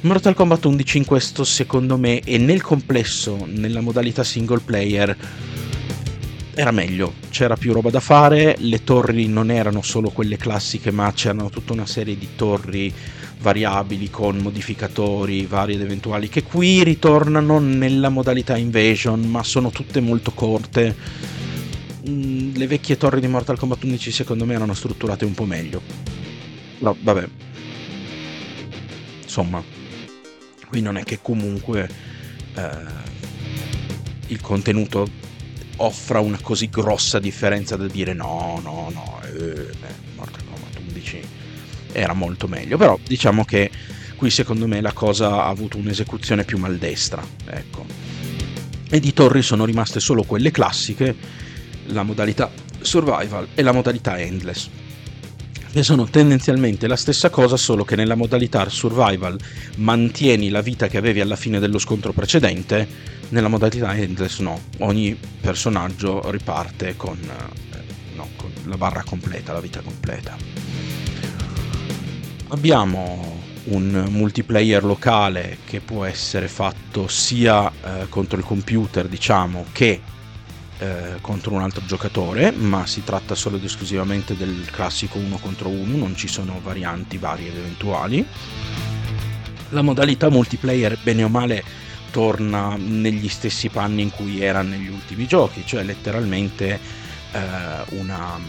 Mortal 0.00 0.34
Kombat 0.34 0.64
11 0.64 0.98
in 0.98 1.04
questo 1.04 1.44
secondo 1.44 1.96
me 1.96 2.18
e 2.18 2.36
nel 2.36 2.62
complesso, 2.62 3.46
nella 3.46 3.80
modalità 3.80 4.24
single 4.24 4.58
player, 4.58 5.16
era 6.54 6.70
meglio, 6.70 7.14
c'era 7.30 7.56
più 7.56 7.72
roba 7.72 7.88
da 7.88 8.00
fare, 8.00 8.56
le 8.58 8.84
torri 8.84 9.26
non 9.26 9.50
erano 9.50 9.80
solo 9.80 10.10
quelle 10.10 10.36
classiche 10.36 10.90
ma 10.90 11.10
c'erano 11.12 11.48
tutta 11.48 11.72
una 11.72 11.86
serie 11.86 12.18
di 12.18 12.28
torri 12.36 12.92
variabili 13.38 14.10
con 14.10 14.36
modificatori 14.36 15.46
vari 15.46 15.74
ed 15.74 15.80
eventuali 15.80 16.28
che 16.28 16.42
qui 16.42 16.84
ritornano 16.84 17.58
nella 17.58 18.10
modalità 18.10 18.56
invasion 18.56 19.20
ma 19.22 19.42
sono 19.42 19.70
tutte 19.70 20.00
molto 20.00 20.32
corte. 20.32 20.94
Mm, 22.08 22.54
le 22.54 22.66
vecchie 22.66 22.98
torri 22.98 23.20
di 23.20 23.28
Mortal 23.28 23.58
Kombat 23.58 23.84
11 23.84 24.10
secondo 24.10 24.44
me 24.44 24.54
erano 24.54 24.74
strutturate 24.74 25.24
un 25.24 25.32
po' 25.32 25.44
meglio. 25.44 25.80
No 26.78 26.94
vabbè. 27.00 27.28
Insomma 29.22 29.62
qui 30.68 30.82
non 30.82 30.98
è 30.98 31.04
che 31.04 31.18
comunque 31.22 31.88
eh, 32.54 32.70
il 34.26 34.40
contenuto 34.40 35.30
offra 35.76 36.20
una 36.20 36.38
così 36.40 36.68
grossa 36.68 37.18
differenza 37.18 37.76
da 37.76 37.86
dire 37.86 38.12
no 38.12 38.60
no 38.62 38.90
no 38.92 39.20
eh, 39.24 39.66
Mortal 40.16 40.44
Kombat 40.44 40.78
11 40.88 41.22
era 41.92 42.14
molto 42.14 42.48
meglio, 42.48 42.76
però 42.76 42.98
diciamo 43.06 43.44
che 43.44 43.70
qui 44.16 44.30
secondo 44.30 44.66
me 44.66 44.80
la 44.80 44.92
cosa 44.92 45.44
ha 45.44 45.48
avuto 45.48 45.76
un'esecuzione 45.78 46.44
più 46.44 46.58
maldestra, 46.58 47.24
ecco. 47.46 47.84
E 48.88 49.00
di 49.00 49.12
torri 49.12 49.42
sono 49.42 49.64
rimaste 49.64 50.00
solo 50.00 50.22
quelle 50.22 50.50
classiche, 50.50 51.14
la 51.86 52.02
modalità 52.02 52.50
survival 52.80 53.48
e 53.54 53.62
la 53.62 53.72
modalità 53.72 54.18
endless, 54.18 54.68
che 55.72 55.82
sono 55.82 56.04
tendenzialmente 56.04 56.86
la 56.86 56.96
stessa 56.96 57.30
cosa, 57.30 57.56
solo 57.56 57.82
che 57.82 57.96
nella 57.96 58.14
modalità 58.14 58.68
survival 58.68 59.38
mantieni 59.76 60.50
la 60.50 60.60
vita 60.60 60.86
che 60.86 60.98
avevi 60.98 61.22
alla 61.22 61.34
fine 61.34 61.58
dello 61.58 61.78
scontro 61.78 62.12
precedente, 62.12 62.86
nella 63.30 63.48
modalità 63.48 63.96
endless 63.96 64.40
no, 64.40 64.60
ogni 64.80 65.18
personaggio 65.40 66.30
riparte 66.30 66.94
con, 66.94 67.16
eh, 67.16 68.16
no, 68.16 68.28
con 68.36 68.50
la 68.64 68.76
barra 68.76 69.02
completa, 69.02 69.54
la 69.54 69.60
vita 69.60 69.80
completa. 69.80 70.36
Abbiamo 72.48 73.40
un 73.64 74.08
multiplayer 74.10 74.84
locale 74.84 75.58
che 75.64 75.80
può 75.80 76.04
essere 76.04 76.48
fatto 76.48 77.08
sia 77.08 77.70
eh, 77.70 78.08
contro 78.10 78.36
il 78.36 78.44
computer, 78.44 79.08
diciamo, 79.08 79.64
che 79.72 80.02
eh, 80.82 81.20
contro 81.20 81.54
un 81.54 81.62
altro 81.62 81.84
giocatore, 81.86 82.50
ma 82.50 82.86
si 82.86 83.04
tratta 83.04 83.36
solo 83.36 83.56
ed 83.56 83.62
esclusivamente 83.62 84.36
del 84.36 84.66
classico 84.68 85.18
uno 85.18 85.38
contro 85.38 85.68
uno, 85.68 85.96
non 85.96 86.16
ci 86.16 86.26
sono 86.26 86.60
varianti 86.60 87.18
varie 87.18 87.50
ed 87.50 87.56
eventuali. 87.56 88.26
La 89.68 89.82
modalità 89.82 90.28
multiplayer, 90.28 90.98
bene 91.00 91.22
o 91.22 91.28
male, 91.28 91.62
torna 92.10 92.74
negli 92.76 93.28
stessi 93.28 93.68
panni 93.68 94.02
in 94.02 94.10
cui 94.10 94.42
era 94.42 94.62
negli 94.62 94.88
ultimi 94.88 95.26
giochi, 95.26 95.62
cioè 95.64 95.84
letteralmente 95.84 96.80
eh, 97.30 97.38
una 97.90 98.40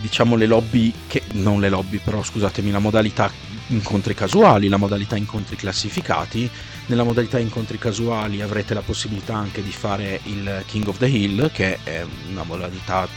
diciamo 0.00 0.36
le 0.36 0.46
lobby 0.46 0.92
che 1.06 1.22
non 1.32 1.58
le 1.60 1.68
lobby 1.68 1.98
però 1.98 2.22
scusatemi 2.22 2.70
la 2.70 2.78
modalità 2.78 3.30
incontri 3.68 4.14
casuali 4.14 4.68
la 4.68 4.76
modalità 4.76 5.16
incontri 5.16 5.56
classificati. 5.56 6.48
Nella 6.86 7.02
modalità 7.02 7.38
incontri 7.38 7.78
casuali 7.78 8.42
avrete 8.42 8.74
la 8.74 8.82
possibilità 8.82 9.34
anche 9.34 9.62
di 9.62 9.72
fare 9.72 10.20
il 10.24 10.62
King 10.66 10.86
of 10.88 10.98
the 10.98 11.06
Hill 11.06 11.50
che 11.50 11.78
è 11.82 12.04
una 12.30 12.44
modalità 12.44 13.08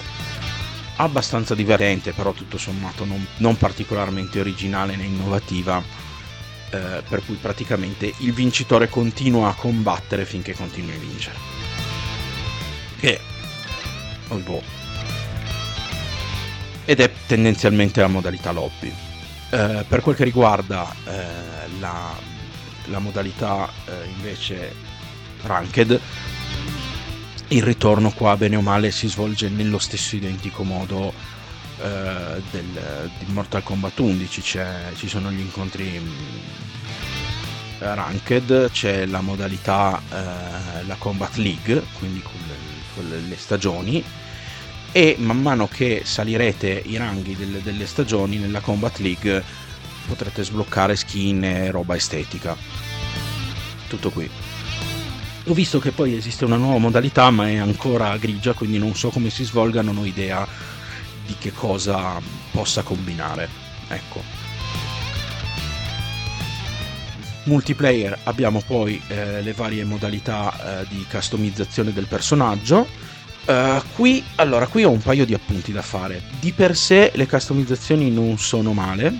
abbastanza 0.95 1.55
divertente 1.55 2.11
però 2.11 2.33
tutto 2.33 2.57
sommato 2.57 3.05
non, 3.05 3.25
non 3.37 3.55
particolarmente 3.57 4.39
originale 4.39 4.95
né 4.95 5.05
innovativa 5.05 5.81
eh, 6.71 7.03
per 7.07 7.23
cui 7.25 7.35
praticamente 7.35 8.13
il 8.17 8.33
vincitore 8.33 8.89
continua 8.89 9.49
a 9.49 9.53
combattere 9.53 10.25
finché 10.25 10.53
continui 10.53 10.95
a 10.95 10.99
vincere. 10.99 11.37
Che 12.99 13.19
oh 14.27 14.37
boh. 14.37 14.61
Ed 16.85 16.99
è 16.99 17.11
tendenzialmente 17.27 18.01
la 18.01 18.07
modalità 18.07 18.51
lobby. 18.51 19.08
Eh, 19.51 19.83
per 19.87 20.01
quel 20.01 20.15
che 20.15 20.23
riguarda 20.23 20.93
eh, 21.05 21.79
la, 21.79 22.13
la, 22.85 22.99
modalità 22.99 23.67
eh, 23.85 24.07
invece 24.15 24.75
ranked, 25.41 25.99
il 27.47 27.63
ritorno 27.63 28.11
qua 28.11 28.37
bene 28.37 28.57
o 28.57 28.61
male 28.61 28.91
si 28.91 29.07
svolge 29.07 29.49
nello 29.49 29.79
stesso 29.79 30.15
identico 30.15 30.63
modo 30.63 31.11
eh, 31.81 32.41
del, 32.51 33.09
di 33.25 33.31
Mortal 33.31 33.63
Kombat 33.63 33.97
11, 33.97 34.41
ci 34.95 35.07
sono 35.07 35.31
gli 35.31 35.39
incontri 35.39 35.99
mm, 35.99 36.09
ranked, 37.79 38.69
c'è 38.69 39.07
la 39.07 39.21
modalità 39.21 39.99
eh, 40.11 40.85
la 40.85 40.95
Combat 40.99 41.35
League, 41.37 41.81
quindi 41.97 42.21
con 42.21 42.39
le, 42.47 42.55
con 42.93 43.27
le 43.27 43.37
stagioni, 43.37 44.03
e 44.91 45.15
man 45.19 45.41
mano 45.41 45.67
che 45.67 46.01
salirete 46.03 46.81
i 46.85 46.97
ranghi 46.97 47.35
delle, 47.35 47.61
delle 47.61 47.85
stagioni 47.85 48.37
nella 48.37 48.59
Combat 48.59 48.97
League 48.99 49.43
potrete 50.07 50.43
sbloccare 50.43 50.95
skin 50.95 51.43
e 51.43 51.71
roba 51.71 51.95
estetica. 51.95 52.55
Tutto 53.87 54.09
qui. 54.09 54.29
Ho 55.45 55.53
visto 55.53 55.79
che 55.79 55.91
poi 55.91 56.15
esiste 56.15 56.45
una 56.45 56.57
nuova 56.57 56.77
modalità, 56.77 57.29
ma 57.31 57.47
è 57.47 57.57
ancora 57.57 58.17
grigia, 58.17 58.53
quindi 58.53 58.77
non 58.77 58.95
so 58.95 59.09
come 59.09 59.29
si 59.29 59.43
svolga, 59.43 59.81
non 59.81 59.97
ho 59.97 60.05
idea 60.05 60.47
di 61.25 61.35
che 61.39 61.51
cosa 61.51 62.19
possa 62.51 62.81
combinare. 62.81 63.47
Ecco. 63.87 64.21
Multiplayer 67.45 68.19
abbiamo 68.23 68.61
poi 68.65 69.01
eh, 69.07 69.41
le 69.41 69.53
varie 69.53 69.83
modalità 69.85 70.81
eh, 70.81 70.85
di 70.87 71.05
customizzazione 71.09 71.93
del 71.93 72.05
personaggio. 72.05 72.87
Uh, 73.49 73.81
qui, 73.95 74.23
allora, 74.35 74.67
qui 74.67 74.83
ho 74.83 74.91
un 74.91 75.01
paio 75.01 75.25
di 75.25 75.33
appunti 75.33 75.71
da 75.71 75.81
fare. 75.81 76.21
Di 76.39 76.51
per 76.51 76.75
sé 76.75 77.11
le 77.15 77.25
customizzazioni 77.25 78.11
non 78.11 78.37
sono 78.37 78.73
male. 78.73 79.11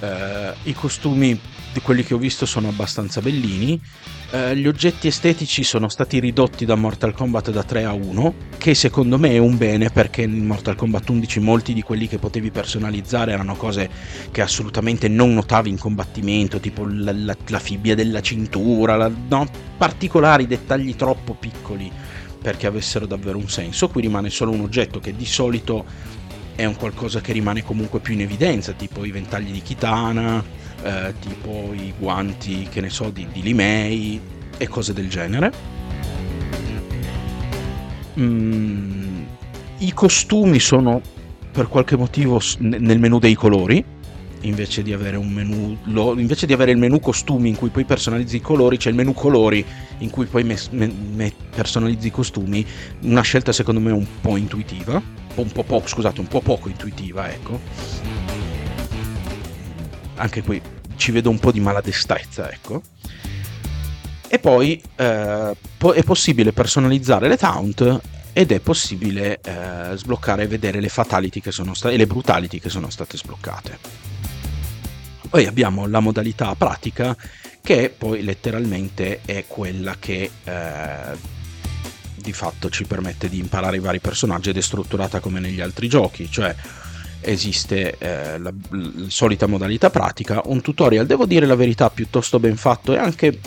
Uh, 0.00 0.52
I 0.64 0.74
costumi 0.74 1.40
di 1.72 1.80
quelli 1.80 2.04
che 2.04 2.12
ho 2.12 2.18
visto 2.18 2.44
sono 2.44 2.68
abbastanza 2.68 3.22
bellini. 3.22 3.80
Eh, 4.34 4.56
gli 4.56 4.66
oggetti 4.66 5.08
estetici 5.08 5.62
sono 5.62 5.90
stati 5.90 6.18
ridotti 6.18 6.64
da 6.64 6.74
Mortal 6.74 7.12
Kombat 7.12 7.50
da 7.50 7.62
3 7.62 7.84
a 7.84 7.92
1, 7.92 8.34
che 8.56 8.74
secondo 8.74 9.18
me 9.18 9.32
è 9.32 9.38
un 9.38 9.58
bene 9.58 9.90
perché 9.90 10.22
in 10.22 10.46
Mortal 10.46 10.74
Kombat 10.74 11.10
11 11.10 11.40
molti 11.40 11.74
di 11.74 11.82
quelli 11.82 12.08
che 12.08 12.16
potevi 12.16 12.50
personalizzare 12.50 13.32
erano 13.32 13.56
cose 13.56 13.90
che 14.30 14.40
assolutamente 14.40 15.08
non 15.08 15.34
notavi 15.34 15.68
in 15.68 15.78
combattimento, 15.78 16.60
tipo 16.60 16.86
la, 16.86 17.12
la, 17.12 17.36
la 17.46 17.58
fibbia 17.58 17.94
della 17.94 18.22
cintura, 18.22 18.96
la, 18.96 19.10
no, 19.28 19.46
particolari 19.76 20.46
dettagli 20.46 20.96
troppo 20.96 21.34
piccoli 21.34 21.90
perché 22.42 22.66
avessero 22.66 23.06
davvero 23.06 23.38
un 23.38 23.48
senso. 23.48 23.88
Qui 23.88 24.02
rimane 24.02 24.28
solo 24.28 24.50
un 24.50 24.60
oggetto 24.60 25.00
che 25.00 25.14
di 25.14 25.24
solito 25.24 25.84
è 26.54 26.64
un 26.64 26.76
qualcosa 26.76 27.20
che 27.20 27.32
rimane 27.32 27.62
comunque 27.62 28.00
più 28.00 28.12
in 28.12 28.20
evidenza, 28.20 28.72
tipo 28.72 29.04
i 29.04 29.10
ventagli 29.10 29.52
di 29.52 29.62
Kitana, 29.62 30.44
eh, 30.82 31.14
tipo 31.20 31.72
i 31.72 31.94
guanti, 31.98 32.68
che 32.70 32.80
ne 32.80 32.90
so, 32.90 33.10
di, 33.10 33.26
di 33.32 33.42
Limei 33.42 34.20
e 34.58 34.68
cose 34.68 34.92
del 34.92 35.08
genere. 35.08 35.52
Mm, 38.18 39.22
I 39.78 39.92
costumi 39.94 40.58
sono 40.58 41.00
per 41.50 41.68
qualche 41.68 41.96
motivo 41.96 42.40
nel 42.58 42.98
menu 42.98 43.18
dei 43.18 43.34
colori. 43.34 43.82
Invece 44.42 44.82
di, 44.82 44.92
avere 44.92 45.16
un 45.16 45.28
menu, 45.28 45.76
lo, 45.84 46.18
invece 46.18 46.46
di 46.46 46.52
avere 46.52 46.72
il 46.72 46.76
menu 46.76 46.98
costumi 46.98 47.48
in 47.48 47.56
cui 47.56 47.70
poi 47.70 47.84
personalizzi 47.84 48.36
i 48.36 48.40
colori, 48.40 48.76
c'è 48.76 48.88
il 48.88 48.96
menu 48.96 49.12
colori 49.12 49.64
in 49.98 50.10
cui 50.10 50.26
poi 50.26 50.42
me, 50.42 50.58
me, 50.70 50.86
me 50.86 51.32
personalizzi 51.54 52.08
i 52.08 52.10
costumi. 52.10 52.66
Una 53.02 53.22
scelta 53.22 53.52
secondo 53.52 53.80
me 53.80 53.92
un 53.92 54.06
po' 54.20 54.36
intuitiva, 54.36 55.00
un 55.34 55.52
po', 55.52 55.62
po 55.62 55.82
scusate, 55.84 56.20
un 56.20 56.28
po' 56.28 56.40
poco 56.40 56.68
intuitiva, 56.68 57.30
ecco 57.30 58.02
anche 60.22 60.42
qui 60.42 60.60
ci 60.96 61.10
vedo 61.10 61.30
un 61.30 61.38
po' 61.38 61.50
di 61.50 61.60
maladestrezza, 61.60 62.50
ecco. 62.50 62.82
E 64.28 64.38
poi 64.38 64.80
eh, 64.96 65.56
po- 65.76 65.92
è 65.92 66.02
possibile 66.04 66.52
personalizzare 66.52 67.28
le 67.28 67.36
taunt 67.36 68.00
ed 68.32 68.52
è 68.52 68.60
possibile 68.60 69.40
eh, 69.42 69.96
sbloccare 69.96 70.44
e 70.44 70.46
vedere 70.46 70.80
le 70.80 70.88
fatality 70.88 71.40
che 71.40 71.50
sono 71.50 71.74
state 71.74 71.94
e 71.94 71.98
le 71.98 72.06
brutality 72.06 72.60
che 72.60 72.70
sono 72.70 72.88
state 72.88 73.16
sbloccate. 73.16 74.11
Poi 75.32 75.46
abbiamo 75.46 75.86
la 75.86 76.00
modalità 76.00 76.54
pratica 76.54 77.16
che 77.62 77.94
poi 77.96 78.22
letteralmente 78.22 79.22
è 79.24 79.46
quella 79.46 79.96
che 79.98 80.30
eh, 80.44 81.18
di 82.16 82.34
fatto 82.34 82.68
ci 82.68 82.84
permette 82.84 83.30
di 83.30 83.38
imparare 83.38 83.76
i 83.76 83.80
vari 83.80 83.98
personaggi 83.98 84.50
ed 84.50 84.58
è 84.58 84.60
strutturata 84.60 85.20
come 85.20 85.40
negli 85.40 85.62
altri 85.62 85.88
giochi, 85.88 86.30
cioè 86.30 86.54
esiste 87.22 87.96
eh, 87.96 88.36
la, 88.36 88.52
la, 88.72 88.90
solita 89.06 89.46
modalità 89.46 89.88
pratica, 89.88 90.42
un 90.44 90.60
tutorial, 90.60 91.06
devo 91.06 91.24
dire 91.24 91.46
la 91.46 91.56
verità, 91.56 91.88
piuttosto 91.88 92.38
ben 92.38 92.58
fatto 92.58 92.92
e 92.92 92.98
anche, 92.98 93.40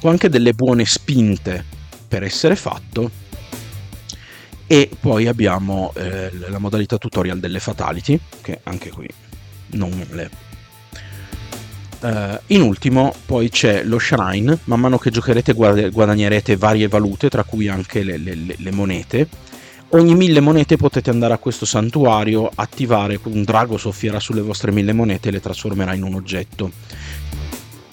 con 0.00 0.10
anche 0.10 0.28
delle 0.28 0.52
buone 0.52 0.84
spinte 0.84 1.64
per 2.06 2.24
essere 2.24 2.56
fatto. 2.56 3.10
E 4.66 4.90
poi 5.00 5.28
abbiamo 5.28 5.94
eh, 5.96 6.30
la 6.46 6.58
modalità 6.58 6.98
tutorial 6.98 7.40
delle 7.40 7.58
fatality, 7.58 8.20
che 8.42 8.60
anche 8.64 8.90
qui 8.90 9.08
non 9.68 9.96
male. 10.06 10.49
Uh, 12.00 12.38
in 12.46 12.62
ultimo 12.62 13.14
poi 13.26 13.50
c'è 13.50 13.84
lo 13.84 13.98
shrine, 13.98 14.58
man 14.64 14.80
mano 14.80 14.96
che 14.96 15.10
giocherete 15.10 15.52
guadagnerete 15.52 16.56
varie 16.56 16.88
valute, 16.88 17.28
tra 17.28 17.44
cui 17.44 17.68
anche 17.68 18.02
le, 18.02 18.16
le, 18.16 18.34
le 18.56 18.70
monete, 18.72 19.28
Ogni 19.92 20.14
mille 20.14 20.38
monete 20.38 20.76
potete 20.76 21.10
andare 21.10 21.34
a 21.34 21.38
questo 21.38 21.66
santuario, 21.66 22.48
attivare 22.54 23.18
un 23.24 23.42
drago 23.42 23.76
soffierà 23.76 24.20
sulle 24.20 24.40
vostre 24.40 24.70
mille 24.70 24.92
monete 24.92 25.28
e 25.28 25.32
le 25.32 25.40
trasformerà 25.40 25.94
in 25.94 26.04
un 26.04 26.14
oggetto 26.14 26.70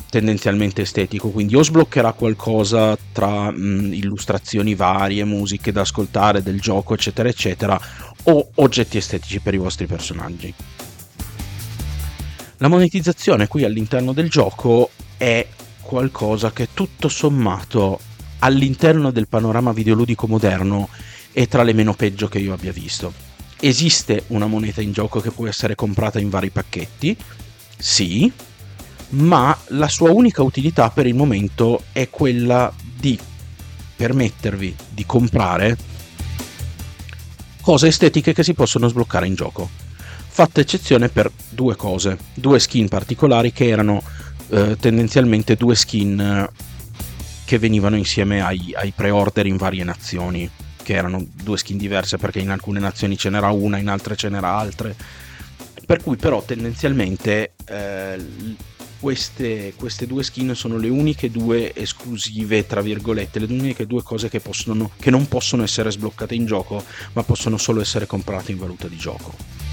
tendenzialmente 0.07 0.83
estetico, 0.83 1.29
quindi 1.29 1.55
o 1.55 1.63
sbloccherà 1.63 2.13
qualcosa 2.13 2.95
tra 3.11 3.49
mh, 3.49 3.93
illustrazioni 3.93 4.75
varie, 4.75 5.25
musiche 5.25 5.71
da 5.71 5.81
ascoltare 5.81 6.43
del 6.43 6.61
gioco, 6.61 6.93
eccetera, 6.93 7.29
eccetera, 7.29 7.79
o 8.25 8.49
oggetti 8.55 8.97
estetici 8.97 9.39
per 9.39 9.55
i 9.55 9.57
vostri 9.57 9.87
personaggi. 9.87 10.53
La 12.59 12.69
monetizzazione 12.69 13.47
qui 13.47 13.63
all'interno 13.65 14.13
del 14.13 14.31
gioco 14.31 14.89
è 15.15 15.45
qualcosa 15.79 16.51
che 16.51 16.69
tutto 16.73 17.07
sommato 17.07 17.99
all'interno 18.39 19.11
del 19.11 19.27
panorama 19.27 19.71
videoludico 19.71 20.25
moderno 20.25 20.89
è 21.31 21.47
tra 21.47 21.61
le 21.61 21.73
meno 21.73 21.93
peggio 21.93 22.27
che 22.27 22.39
io 22.39 22.53
abbia 22.53 22.71
visto. 22.71 23.13
Esiste 23.59 24.23
una 24.27 24.47
moneta 24.47 24.81
in 24.81 24.91
gioco 24.91 25.19
che 25.19 25.29
può 25.29 25.45
essere 25.47 25.75
comprata 25.75 26.19
in 26.19 26.29
vari 26.29 26.49
pacchetti? 26.49 27.15
Sì, 27.77 28.31
ma 29.09 29.55
la 29.67 29.87
sua 29.87 30.11
unica 30.11 30.41
utilità 30.41 30.89
per 30.89 31.05
il 31.05 31.13
momento 31.13 31.83
è 31.91 32.09
quella 32.09 32.73
di 32.81 33.19
permettervi 33.95 34.75
di 34.89 35.05
comprare 35.05 35.77
cose 37.61 37.87
estetiche 37.87 38.33
che 38.33 38.43
si 38.43 38.55
possono 38.55 38.87
sbloccare 38.87 39.27
in 39.27 39.35
gioco. 39.35 39.86
Fatta 40.37 40.61
eccezione 40.61 41.09
per 41.09 41.31
due 41.49 41.75
cose, 41.75 42.15
due 42.35 42.59
skin 42.59 42.87
particolari 42.87 43.51
che 43.51 43.69
erano 43.69 44.03
eh, 44.49 44.77
tendenzialmente 44.79 45.55
due 45.55 45.73
skin 45.73 46.19
eh, 46.19 46.49
che 47.43 47.57
venivano 47.57 47.95
insieme 47.95 48.43
ai, 48.43 48.71
ai 48.75 48.93
pre-order 48.95 49.47
in 49.47 49.57
varie 49.57 49.83
nazioni 49.83 50.47
che 50.83 50.93
erano 50.93 51.25
due 51.41 51.57
skin 51.57 51.79
diverse 51.79 52.17
perché 52.17 52.37
in 52.37 52.51
alcune 52.51 52.79
nazioni 52.79 53.17
ce 53.17 53.31
n'era 53.31 53.49
una, 53.49 53.79
in 53.79 53.87
altre 53.87 54.15
ce 54.15 54.29
n'era 54.29 54.55
altre. 54.55 54.95
Per 55.83 56.03
cui 56.03 56.17
però 56.17 56.43
tendenzialmente 56.43 57.53
eh, 57.65 58.23
queste, 58.99 59.73
queste, 59.75 60.05
due 60.05 60.21
skin 60.21 60.53
sono 60.53 60.77
le 60.77 60.89
uniche 60.89 61.31
due 61.31 61.73
esclusive, 61.73 62.67
tra 62.67 62.81
virgolette, 62.81 63.39
le 63.39 63.51
uniche 63.51 63.87
due 63.87 64.03
cose 64.03 64.29
che, 64.29 64.39
possono, 64.39 64.91
che 64.99 65.09
non 65.09 65.27
possono 65.27 65.63
essere 65.63 65.89
sbloccate 65.89 66.35
in 66.35 66.45
gioco, 66.45 66.83
ma 67.13 67.23
possono 67.23 67.57
solo 67.57 67.81
essere 67.81 68.05
comprate 68.05 68.51
in 68.51 68.59
valuta 68.59 68.87
di 68.87 68.97
gioco 68.97 69.66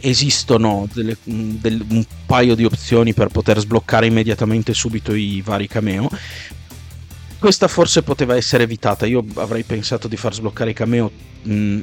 esistono 0.00 0.88
delle, 0.92 1.16
del, 1.24 1.84
un 1.88 2.04
paio 2.26 2.54
di 2.54 2.64
opzioni 2.64 3.14
per 3.14 3.28
poter 3.28 3.58
sbloccare 3.58 4.06
immediatamente 4.06 4.74
subito 4.74 5.14
i 5.14 5.42
vari 5.44 5.66
cameo 5.66 6.08
questa 7.38 7.68
forse 7.68 8.02
poteva 8.02 8.34
essere 8.34 8.64
evitata. 8.64 9.06
Io 9.06 9.24
avrei 9.34 9.62
pensato 9.62 10.08
di 10.08 10.16
far 10.16 10.34
sbloccare 10.34 10.70
i 10.70 10.74
cameo 10.74 11.10
mh, 11.42 11.52
mm, 11.52 11.80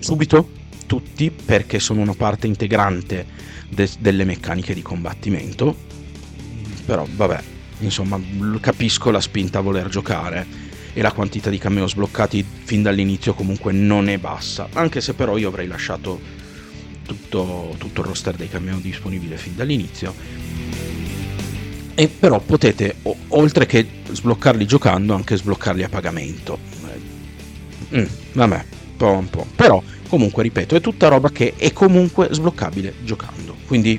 subito, 0.00 0.50
tutti, 0.86 1.30
perché 1.30 1.78
sono 1.78 2.00
una 2.00 2.14
parte 2.14 2.46
integrante 2.46 3.24
de- 3.68 3.90
delle 4.00 4.24
meccaniche 4.24 4.74
di 4.74 4.82
combattimento. 4.82 5.76
Però, 6.84 7.06
vabbè, 7.08 7.40
insomma, 7.80 8.20
capisco 8.60 9.10
la 9.10 9.20
spinta 9.20 9.58
a 9.58 9.62
voler 9.62 9.88
giocare. 9.88 10.66
E 10.92 11.02
la 11.02 11.12
quantità 11.12 11.50
di 11.50 11.58
cameo 11.58 11.86
sbloccati 11.86 12.44
fin 12.64 12.82
dall'inizio 12.82 13.34
comunque 13.34 13.70
non 13.72 14.08
è 14.08 14.18
bassa. 14.18 14.68
Anche 14.72 15.00
se 15.00 15.14
però 15.14 15.36
io 15.36 15.48
avrei 15.48 15.68
lasciato 15.68 16.18
tutto, 17.08 17.74
tutto 17.78 18.02
il 18.02 18.06
roster 18.06 18.36
dei 18.36 18.48
cameo 18.48 18.76
disponibile 18.76 19.38
fin 19.38 19.56
dall'inizio. 19.56 20.14
E 21.94 22.08
però 22.08 22.38
potete 22.38 22.96
oltre 23.28 23.66
che 23.66 23.86
sbloccarli 24.12 24.66
giocando 24.66 25.14
anche 25.14 25.36
sbloccarli 25.36 25.82
a 25.82 25.88
pagamento. 25.88 26.58
Mm, 27.94 28.04
vabbè 28.34 28.64
po' 28.98 29.12
un 29.12 29.30
po' 29.30 29.46
però 29.54 29.80
comunque 30.08 30.42
ripeto 30.42 30.74
è 30.74 30.80
tutta 30.80 31.08
roba 31.08 31.30
che 31.30 31.54
è 31.56 31.72
comunque 31.72 32.28
sbloccabile 32.30 32.94
giocando. 33.04 33.56
Quindi 33.66 33.98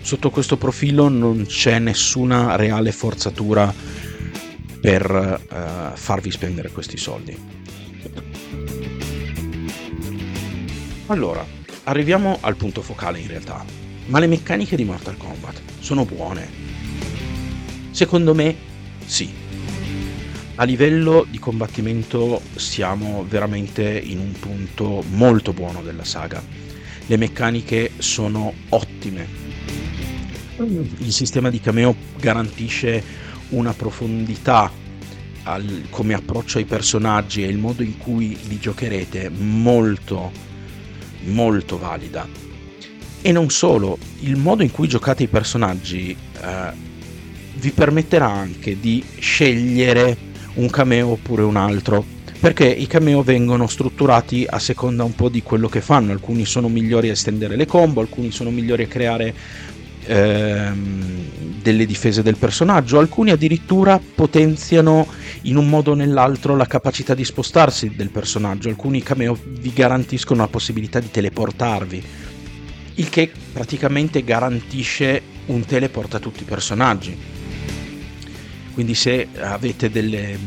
sotto 0.00 0.30
questo 0.30 0.58
profilo 0.58 1.08
non 1.08 1.46
c'è 1.46 1.78
nessuna 1.78 2.56
reale 2.56 2.92
forzatura 2.92 3.72
per 4.80 5.40
uh, 5.50 5.96
farvi 5.96 6.30
spendere 6.30 6.70
questi 6.70 6.98
soldi. 6.98 7.36
Allora 11.06 11.63
arriviamo 11.84 12.38
al 12.40 12.56
punto 12.56 12.82
focale 12.82 13.18
in 13.18 13.28
realtà 13.28 13.64
ma 14.06 14.18
le 14.18 14.26
meccaniche 14.26 14.76
di 14.76 14.84
Mortal 14.84 15.16
Kombat 15.16 15.60
sono 15.80 16.04
buone 16.04 16.64
Secondo 17.94 18.34
me 18.34 18.56
sì. 19.06 19.32
A 20.56 20.64
livello 20.64 21.24
di 21.30 21.38
combattimento 21.38 22.40
siamo 22.56 23.24
veramente 23.28 23.84
in 23.84 24.18
un 24.18 24.32
punto 24.32 25.04
molto 25.10 25.52
buono 25.52 25.80
della 25.80 26.02
saga. 26.02 26.42
Le 27.06 27.16
meccaniche 27.16 27.92
sono 27.98 28.52
ottime. 28.70 29.28
il 30.56 31.12
sistema 31.12 31.50
di 31.50 31.60
cameo 31.60 31.94
garantisce 32.18 33.00
una 33.50 33.72
profondità 33.74 34.72
al, 35.44 35.86
come 35.88 36.14
approccio 36.14 36.58
ai 36.58 36.64
personaggi 36.64 37.44
e 37.44 37.46
il 37.46 37.58
modo 37.58 37.84
in 37.84 37.96
cui 37.96 38.36
li 38.48 38.58
giocherete 38.58 39.28
molto 39.28 40.32
molto 41.24 41.78
valida. 41.78 42.26
E 43.20 43.32
non 43.32 43.50
solo 43.50 43.98
il 44.20 44.36
modo 44.36 44.62
in 44.62 44.70
cui 44.70 44.86
giocate 44.86 45.22
i 45.22 45.28
personaggi 45.28 46.10
eh, 46.10 46.72
vi 47.54 47.70
permetterà 47.70 48.28
anche 48.28 48.78
di 48.78 49.02
scegliere 49.18 50.16
un 50.54 50.68
cameo 50.68 51.08
oppure 51.08 51.42
un 51.42 51.56
altro 51.56 52.04
perché 52.44 52.66
i 52.66 52.86
cameo 52.86 53.22
vengono 53.22 53.66
strutturati 53.66 54.44
a 54.46 54.58
seconda 54.58 55.02
un 55.02 55.14
po' 55.14 55.30
di 55.30 55.42
quello 55.42 55.66
che 55.66 55.80
fanno. 55.80 56.12
Alcuni 56.12 56.44
sono 56.44 56.68
migliori 56.68 57.08
a 57.08 57.12
estendere 57.12 57.56
le 57.56 57.64
combo 57.64 58.02
alcuni 58.02 58.30
sono 58.30 58.50
migliori 58.50 58.82
a 58.82 58.86
creare 58.86 59.34
ehm, 60.06 61.60
delle 61.62 61.86
difese 61.86 62.22
del 62.22 62.36
personaggio, 62.36 62.98
alcuni 62.98 63.30
addirittura 63.30 63.98
potenziano 63.98 65.06
in 65.42 65.56
un 65.56 65.68
modo 65.68 65.92
o 65.92 65.94
nell'altro 65.94 66.56
la 66.56 66.66
capacità 66.66 67.14
di 67.14 67.24
spostarsi 67.24 67.94
del 67.94 68.10
personaggio, 68.10 68.68
alcuni 68.68 69.02
cameo 69.02 69.36
vi 69.42 69.72
garantiscono 69.72 70.42
la 70.42 70.48
possibilità 70.48 71.00
di 71.00 71.10
teleportarvi, 71.10 72.02
il 72.96 73.08
che 73.08 73.30
praticamente 73.52 74.22
garantisce 74.22 75.22
un 75.46 75.64
teleport 75.64 76.14
a 76.14 76.18
tutti 76.18 76.42
i 76.42 76.46
personaggi. 76.46 77.16
Quindi 78.72 78.94
se 78.94 79.28
avete 79.38 79.90
delle 79.90 80.38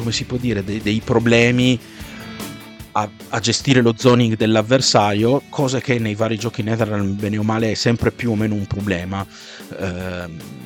come 0.00 0.12
si 0.12 0.24
può 0.24 0.38
dire, 0.38 0.64
dei, 0.64 0.80
dei 0.80 1.02
problemi 1.04 1.78
a, 2.92 3.08
a, 3.28 3.40
gestire 3.40 3.80
lo 3.80 3.94
zoning 3.96 4.36
dell'avversario, 4.36 5.42
cosa 5.48 5.80
che 5.80 5.98
nei 5.98 6.14
vari 6.14 6.38
giochi 6.38 6.62
Netherrealm 6.62 7.16
bene 7.16 7.38
o 7.38 7.42
male 7.42 7.70
è 7.70 7.74
sempre 7.74 8.10
più 8.10 8.30
o 8.30 8.34
meno 8.34 8.54
un 8.54 8.66
problema. 8.66 9.24
Eh, 9.78 10.58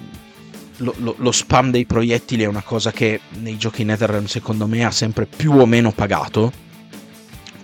lo, 0.79 0.95
lo, 0.99 1.15
lo, 1.19 1.33
spam 1.33 1.71
dei 1.71 1.87
proiettili 1.87 2.43
è 2.43 2.47
una 2.47 2.63
cosa 2.63 2.91
che 2.91 3.21
nei 3.41 3.57
giochi 3.57 3.85
Netherrealm 3.85 4.27
secondo 4.27 4.67
me 4.67 4.85
ha 4.85 4.91
sempre 4.91 5.27
più 5.27 5.53
o 5.53 5.67
meno 5.67 5.93
pagato. 5.93 6.53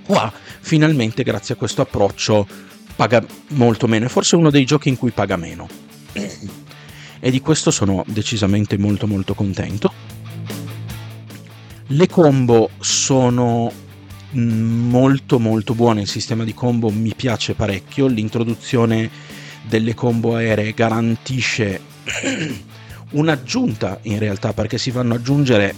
Qua 0.04 0.32
finalmente 0.60 1.22
grazie 1.22 1.54
a 1.54 1.56
questo 1.56 1.82
approccio 1.82 2.46
paga 2.94 3.24
molto 3.48 3.86
meno, 3.86 4.06
è 4.06 4.08
forse 4.08 4.36
uno 4.36 4.50
dei 4.50 4.64
giochi 4.64 4.88
in 4.90 4.98
cui 4.98 5.10
paga 5.10 5.36
meno. 5.36 5.66
E 7.22 7.30
di 7.30 7.40
questo 7.40 7.70
sono 7.70 8.04
decisamente 8.06 8.78
molto 8.78 9.06
molto 9.06 9.34
contento. 9.34 9.92
Le 11.86 12.08
combo 12.08 12.70
sono 12.78 13.72
molto 14.32 15.38
molto 15.38 15.74
buono 15.74 16.00
il 16.00 16.08
sistema 16.08 16.44
di 16.44 16.54
combo 16.54 16.90
mi 16.90 17.14
piace 17.14 17.54
parecchio. 17.54 18.06
L'introduzione 18.06 19.10
delle 19.68 19.94
combo 19.94 20.34
aeree 20.34 20.72
garantisce 20.72 21.80
un'aggiunta 23.10 23.98
in 24.02 24.18
realtà 24.18 24.52
perché 24.52 24.78
si 24.78 24.90
vanno 24.90 25.14
ad 25.14 25.20
aggiungere 25.20 25.74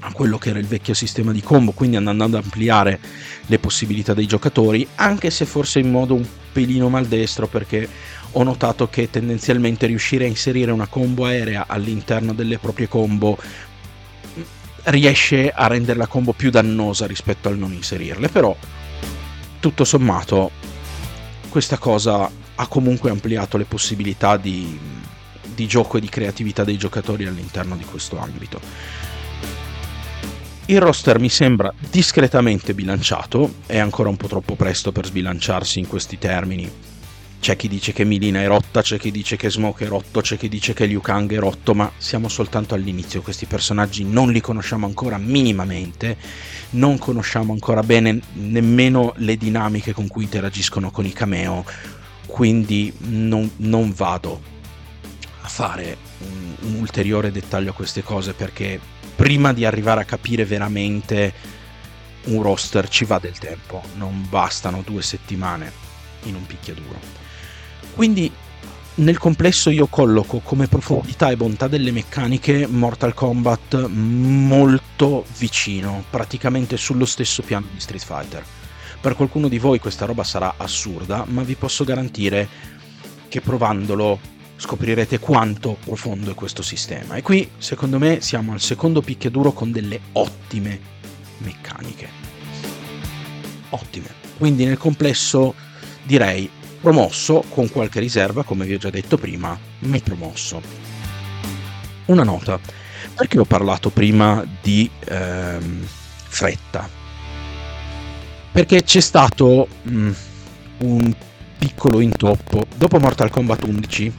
a 0.00 0.12
quello 0.12 0.36
che 0.36 0.50
era 0.50 0.58
il 0.58 0.66
vecchio 0.66 0.92
sistema 0.92 1.32
di 1.32 1.40
combo 1.40 1.72
quindi 1.72 1.96
andando 1.96 2.24
ad 2.24 2.44
ampliare 2.44 3.00
le 3.46 3.58
possibilità 3.58 4.12
dei 4.12 4.26
giocatori 4.26 4.86
anche 4.96 5.30
se 5.30 5.46
forse 5.46 5.78
in 5.78 5.90
modo 5.90 6.14
un 6.14 6.26
pelino 6.52 6.90
maldestro 6.90 7.46
perché 7.46 7.88
ho 8.32 8.42
notato 8.42 8.88
che 8.88 9.08
tendenzialmente 9.08 9.86
riuscire 9.86 10.24
a 10.24 10.28
inserire 10.28 10.72
una 10.72 10.88
combo 10.88 11.24
aerea 11.24 11.64
all'interno 11.66 12.34
delle 12.34 12.58
proprie 12.58 12.88
combo 12.88 13.38
riesce 14.84 15.50
a 15.50 15.66
rendere 15.66 15.98
la 15.98 16.06
combo 16.06 16.32
più 16.32 16.50
dannosa 16.50 17.06
rispetto 17.06 17.48
al 17.48 17.56
non 17.58 17.72
inserirle, 17.72 18.28
però 18.28 18.56
tutto 19.60 19.84
sommato 19.84 20.50
questa 21.48 21.78
cosa 21.78 22.30
ha 22.56 22.66
comunque 22.66 23.10
ampliato 23.10 23.56
le 23.56 23.64
possibilità 23.64 24.36
di, 24.36 24.78
di 25.54 25.66
gioco 25.66 25.96
e 25.96 26.00
di 26.00 26.08
creatività 26.08 26.64
dei 26.64 26.76
giocatori 26.76 27.26
all'interno 27.26 27.76
di 27.76 27.84
questo 27.84 28.18
ambito. 28.18 28.60
Il 30.66 30.80
roster 30.80 31.18
mi 31.18 31.28
sembra 31.28 31.72
discretamente 31.90 32.72
bilanciato, 32.72 33.56
è 33.66 33.78
ancora 33.78 34.08
un 34.08 34.16
po' 34.16 34.28
troppo 34.28 34.54
presto 34.54 34.92
per 34.92 35.04
sbilanciarsi 35.06 35.78
in 35.78 35.86
questi 35.86 36.18
termini, 36.18 36.70
c'è 37.44 37.56
chi 37.56 37.68
dice 37.68 37.92
che 37.92 38.04
Milina 38.04 38.40
è 38.40 38.46
rotta, 38.46 38.80
c'è 38.80 38.98
chi 38.98 39.10
dice 39.10 39.36
che 39.36 39.50
Smoke 39.50 39.84
è 39.84 39.88
rotto, 39.88 40.22
c'è 40.22 40.38
chi 40.38 40.48
dice 40.48 40.72
che 40.72 40.86
Liu 40.86 41.02
Kang 41.02 41.30
è 41.30 41.38
rotto, 41.38 41.74
ma 41.74 41.92
siamo 41.98 42.30
soltanto 42.30 42.74
all'inizio. 42.74 43.20
Questi 43.20 43.44
personaggi 43.44 44.02
non 44.02 44.32
li 44.32 44.40
conosciamo 44.40 44.86
ancora 44.86 45.18
minimamente, 45.18 46.16
non 46.70 46.96
conosciamo 46.96 47.52
ancora 47.52 47.82
bene 47.82 48.18
nemmeno 48.32 49.12
le 49.16 49.36
dinamiche 49.36 49.92
con 49.92 50.08
cui 50.08 50.22
interagiscono 50.22 50.90
con 50.90 51.04
i 51.04 51.12
cameo, 51.12 51.66
quindi 52.24 52.90
non, 53.00 53.50
non 53.56 53.92
vado 53.92 54.40
a 55.42 55.48
fare 55.48 55.98
un, 56.20 56.54
un 56.60 56.80
ulteriore 56.80 57.30
dettaglio 57.30 57.72
a 57.72 57.74
queste 57.74 58.02
cose 58.02 58.32
perché 58.32 58.80
prima 59.14 59.52
di 59.52 59.66
arrivare 59.66 60.00
a 60.00 60.04
capire 60.06 60.46
veramente 60.46 61.30
un 62.24 62.40
roster 62.40 62.88
ci 62.88 63.04
va 63.04 63.18
del 63.18 63.36
tempo, 63.36 63.82
non 63.96 64.24
bastano 64.30 64.80
due 64.82 65.02
settimane 65.02 65.70
in 66.22 66.36
un 66.36 66.46
picchiaduro. 66.46 67.23
Quindi 67.94 68.30
nel 68.96 69.18
complesso 69.18 69.70
io 69.70 69.86
colloco 69.86 70.38
come 70.38 70.68
profondità 70.68 71.30
e 71.30 71.36
bontà 71.36 71.66
delle 71.66 71.90
meccaniche 71.90 72.66
Mortal 72.66 73.14
Kombat 73.14 73.88
molto 73.88 75.24
vicino, 75.38 76.04
praticamente 76.10 76.76
sullo 76.76 77.04
stesso 77.04 77.42
piano 77.42 77.66
di 77.72 77.80
Street 77.80 78.04
Fighter. 78.04 78.44
Per 79.00 79.16
qualcuno 79.16 79.48
di 79.48 79.58
voi 79.58 79.80
questa 79.80 80.06
roba 80.06 80.24
sarà 80.24 80.54
assurda, 80.56 81.24
ma 81.28 81.42
vi 81.42 81.56
posso 81.56 81.84
garantire 81.84 82.48
che 83.28 83.40
provandolo 83.40 84.18
scoprirete 84.56 85.18
quanto 85.18 85.76
profondo 85.84 86.30
è 86.30 86.34
questo 86.34 86.62
sistema. 86.62 87.16
E 87.16 87.22
qui, 87.22 87.50
secondo 87.58 87.98
me, 87.98 88.20
siamo 88.20 88.52
al 88.52 88.60
secondo 88.60 89.02
picchiaduro 89.02 89.52
con 89.52 89.72
delle 89.72 90.00
ottime 90.12 90.80
meccaniche. 91.38 92.08
Ottime. 93.70 94.22
Quindi 94.38 94.64
nel 94.64 94.78
complesso 94.78 95.54
direi 96.04 96.48
promosso 96.84 97.42
con 97.48 97.70
qualche 97.70 97.98
riserva, 97.98 98.44
come 98.44 98.66
vi 98.66 98.74
ho 98.74 98.78
già 98.78 98.90
detto 98.90 99.16
prima, 99.16 99.58
ma 99.78 99.98
promosso. 100.00 100.60
Una 102.04 102.24
nota, 102.24 102.60
perché 103.14 103.38
ho 103.38 103.46
parlato 103.46 103.88
prima 103.88 104.44
di 104.60 104.90
ehm, 105.06 105.82
fretta? 106.28 106.86
Perché 108.52 108.82
c'è 108.82 109.00
stato 109.00 109.66
mh, 109.80 109.96
mm, 109.96 110.12
un 110.80 111.16
piccolo 111.56 112.00
intoppo. 112.00 112.66
Dopo 112.76 113.00
Mortal 113.00 113.30
Kombat 113.30 113.64
11, 113.64 114.12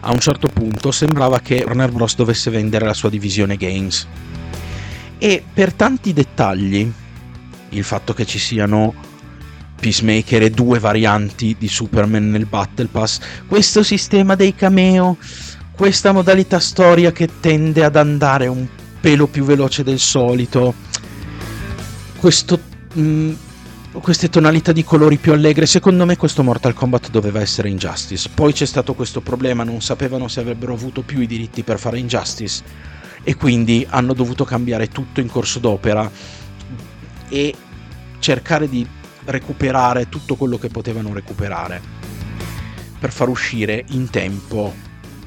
a 0.00 0.12
un 0.12 0.20
certo 0.20 0.48
punto 0.48 0.92
sembrava 0.92 1.40
che 1.40 1.64
Warner 1.64 1.92
Bros. 1.92 2.14
dovesse 2.14 2.50
vendere 2.50 2.84
la 2.84 2.92
sua 2.92 3.08
divisione 3.08 3.56
Games. 3.56 4.06
E 5.16 5.42
per 5.50 5.72
tanti 5.72 6.12
dettagli, 6.12 6.92
il 7.70 7.84
fatto 7.84 8.12
che 8.12 8.26
ci 8.26 8.38
siano 8.38 9.05
Peacemaker 9.78 10.42
e 10.42 10.50
due 10.50 10.78
varianti 10.78 11.56
di 11.58 11.68
Superman 11.68 12.30
nel 12.30 12.46
Battle 12.46 12.88
Pass, 12.90 13.20
questo 13.46 13.82
sistema 13.82 14.34
dei 14.34 14.54
cameo, 14.54 15.16
questa 15.72 16.12
modalità 16.12 16.58
storia 16.58 17.12
che 17.12 17.28
tende 17.40 17.84
ad 17.84 17.96
andare 17.96 18.46
un 18.46 18.66
pelo 19.00 19.26
più 19.26 19.44
veloce 19.44 19.84
del 19.84 19.98
solito, 19.98 20.74
questo, 22.18 22.58
mh, 22.94 23.00
mm, 23.00 23.32
queste 24.00 24.28
tonalità 24.28 24.72
di 24.72 24.82
colori 24.82 25.16
più 25.16 25.32
allegre, 25.32 25.66
secondo 25.66 26.04
me 26.04 26.16
questo 26.16 26.42
Mortal 26.42 26.74
Kombat 26.74 27.10
doveva 27.10 27.40
essere 27.40 27.68
Injustice. 27.68 28.30
Poi 28.34 28.52
c'è 28.52 28.66
stato 28.66 28.94
questo 28.94 29.20
problema, 29.20 29.64
non 29.64 29.80
sapevano 29.80 30.28
se 30.28 30.40
avrebbero 30.40 30.72
avuto 30.72 31.02
più 31.02 31.20
i 31.20 31.26
diritti 31.26 31.62
per 31.62 31.78
fare 31.78 31.98
Injustice 31.98 32.62
e 33.22 33.34
quindi 33.34 33.86
hanno 33.88 34.12
dovuto 34.12 34.44
cambiare 34.44 34.88
tutto 34.88 35.20
in 35.20 35.28
corso 35.28 35.58
d'opera 35.58 36.10
e 37.28 37.54
cercare 38.18 38.68
di 38.68 38.86
recuperare 39.26 40.08
tutto 40.08 40.36
quello 40.36 40.58
che 40.58 40.68
potevano 40.68 41.12
recuperare 41.12 41.80
per 42.98 43.12
far 43.12 43.28
uscire 43.28 43.84
in 43.90 44.10
tempo 44.10 44.74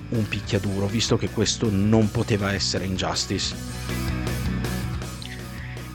un 0.10 0.28
picchiaduro, 0.28 0.88
visto 0.88 1.18
che 1.18 1.30
questo 1.30 1.70
non 1.72 2.10
poteva 2.12 2.54
essere 2.54 2.86
Injustice. 2.86 3.56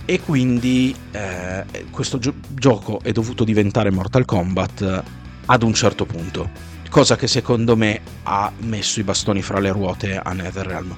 E 0.05 0.21
quindi 0.21 0.95
eh, 1.13 1.65
questo 1.91 2.19
gio- 2.19 2.35
gioco 2.51 3.01
è 3.03 3.11
dovuto 3.11 3.43
diventare 3.43 3.91
Mortal 3.91 4.25
Kombat 4.25 5.03
ad 5.47 5.63
un 5.63 5.75
certo 5.75 6.05
punto, 6.05 6.51
cosa 6.91 7.17
che 7.17 7.27
secondo 7.27 7.77
me 7.77 8.01
ha 8.25 8.53
messo 8.59 9.01
i 9.01 9.03
bastoni 9.03 9.43
fra 9.43 9.59
le 9.59 9.73
ruote 9.73 10.17
a 10.17 10.33
Netherrealm. 10.33 10.97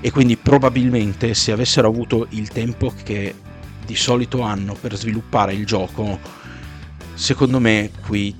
E 0.00 0.10
quindi 0.10 0.36
probabilmente 0.36 1.34
se 1.34 1.52
avessero 1.52 1.88
avuto 1.88 2.26
il 2.30 2.48
tempo 2.48 2.92
che 3.02 3.34
di 3.88 3.96
solito 3.96 4.42
hanno 4.42 4.74
per 4.74 4.94
sviluppare 4.98 5.54
il 5.54 5.64
gioco, 5.64 6.20
secondo 7.14 7.58
me 7.58 7.90
qui 8.06 8.36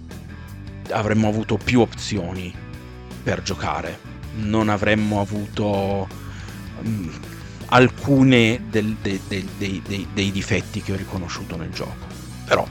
avremmo 0.91 1.27
avuto 1.27 1.57
più 1.57 1.81
opzioni 1.81 2.55
per 3.23 3.41
giocare. 3.41 3.99
Non 4.35 4.69
avremmo 4.69 5.23
avuto 5.23 6.07
um, 6.83 7.11
alcune 7.69 8.61
del, 8.69 8.95
de, 9.01 9.21
de, 9.27 9.47
de, 9.57 10.07
dei 10.13 10.31
difetti 10.31 10.83
che 10.83 10.93
ho 10.93 10.97
riconosciuto 10.97 11.57
nel 11.57 11.71
gioco. 11.71 12.07
Però 12.45 12.69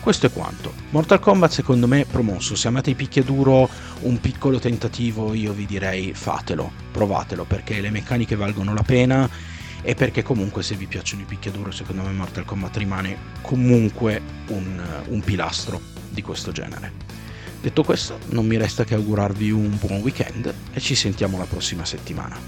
Questo 0.00 0.26
è 0.26 0.32
quanto. 0.32 0.74
Mortal 0.90 1.20
Kombat 1.20 1.52
secondo 1.52 1.86
me 1.86 2.00
è 2.00 2.06
promosso. 2.06 2.56
Se 2.56 2.66
amate 2.66 2.90
i 2.90 2.94
picchiaduro, 2.96 3.68
un 4.00 4.18
piccolo 4.18 4.58
tentativo, 4.58 5.32
io 5.32 5.52
vi 5.52 5.64
direi 5.64 6.12
fatelo, 6.12 6.72
provatelo, 6.90 7.44
perché 7.44 7.80
le 7.80 7.90
meccaniche 7.90 8.34
valgono 8.34 8.74
la 8.74 8.82
pena 8.82 9.30
e 9.82 9.94
perché 9.94 10.22
comunque 10.22 10.62
se 10.62 10.74
vi 10.74 10.86
piacciono 10.86 11.22
i 11.22 11.26
picchiaduro, 11.26 11.70
secondo 11.70 12.02
me 12.02 12.12
Mortal 12.12 12.44
Kombat 12.44 12.76
rimane 12.76 13.16
comunque 13.40 14.20
un, 14.48 14.82
un 15.08 15.20
pilastro 15.20 15.80
di 16.08 16.22
questo 16.22 16.52
genere. 16.52 16.92
Detto 17.60 17.82
questo, 17.82 18.18
non 18.28 18.46
mi 18.46 18.56
resta 18.56 18.84
che 18.84 18.94
augurarvi 18.94 19.50
un 19.50 19.78
buon 19.78 20.00
weekend 20.00 20.52
e 20.72 20.80
ci 20.80 20.94
sentiamo 20.94 21.36
la 21.36 21.44
prossima 21.44 21.84
settimana. 21.84 22.38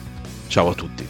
Ciao 0.46 0.70
a 0.70 0.74
tutti! 0.74 1.06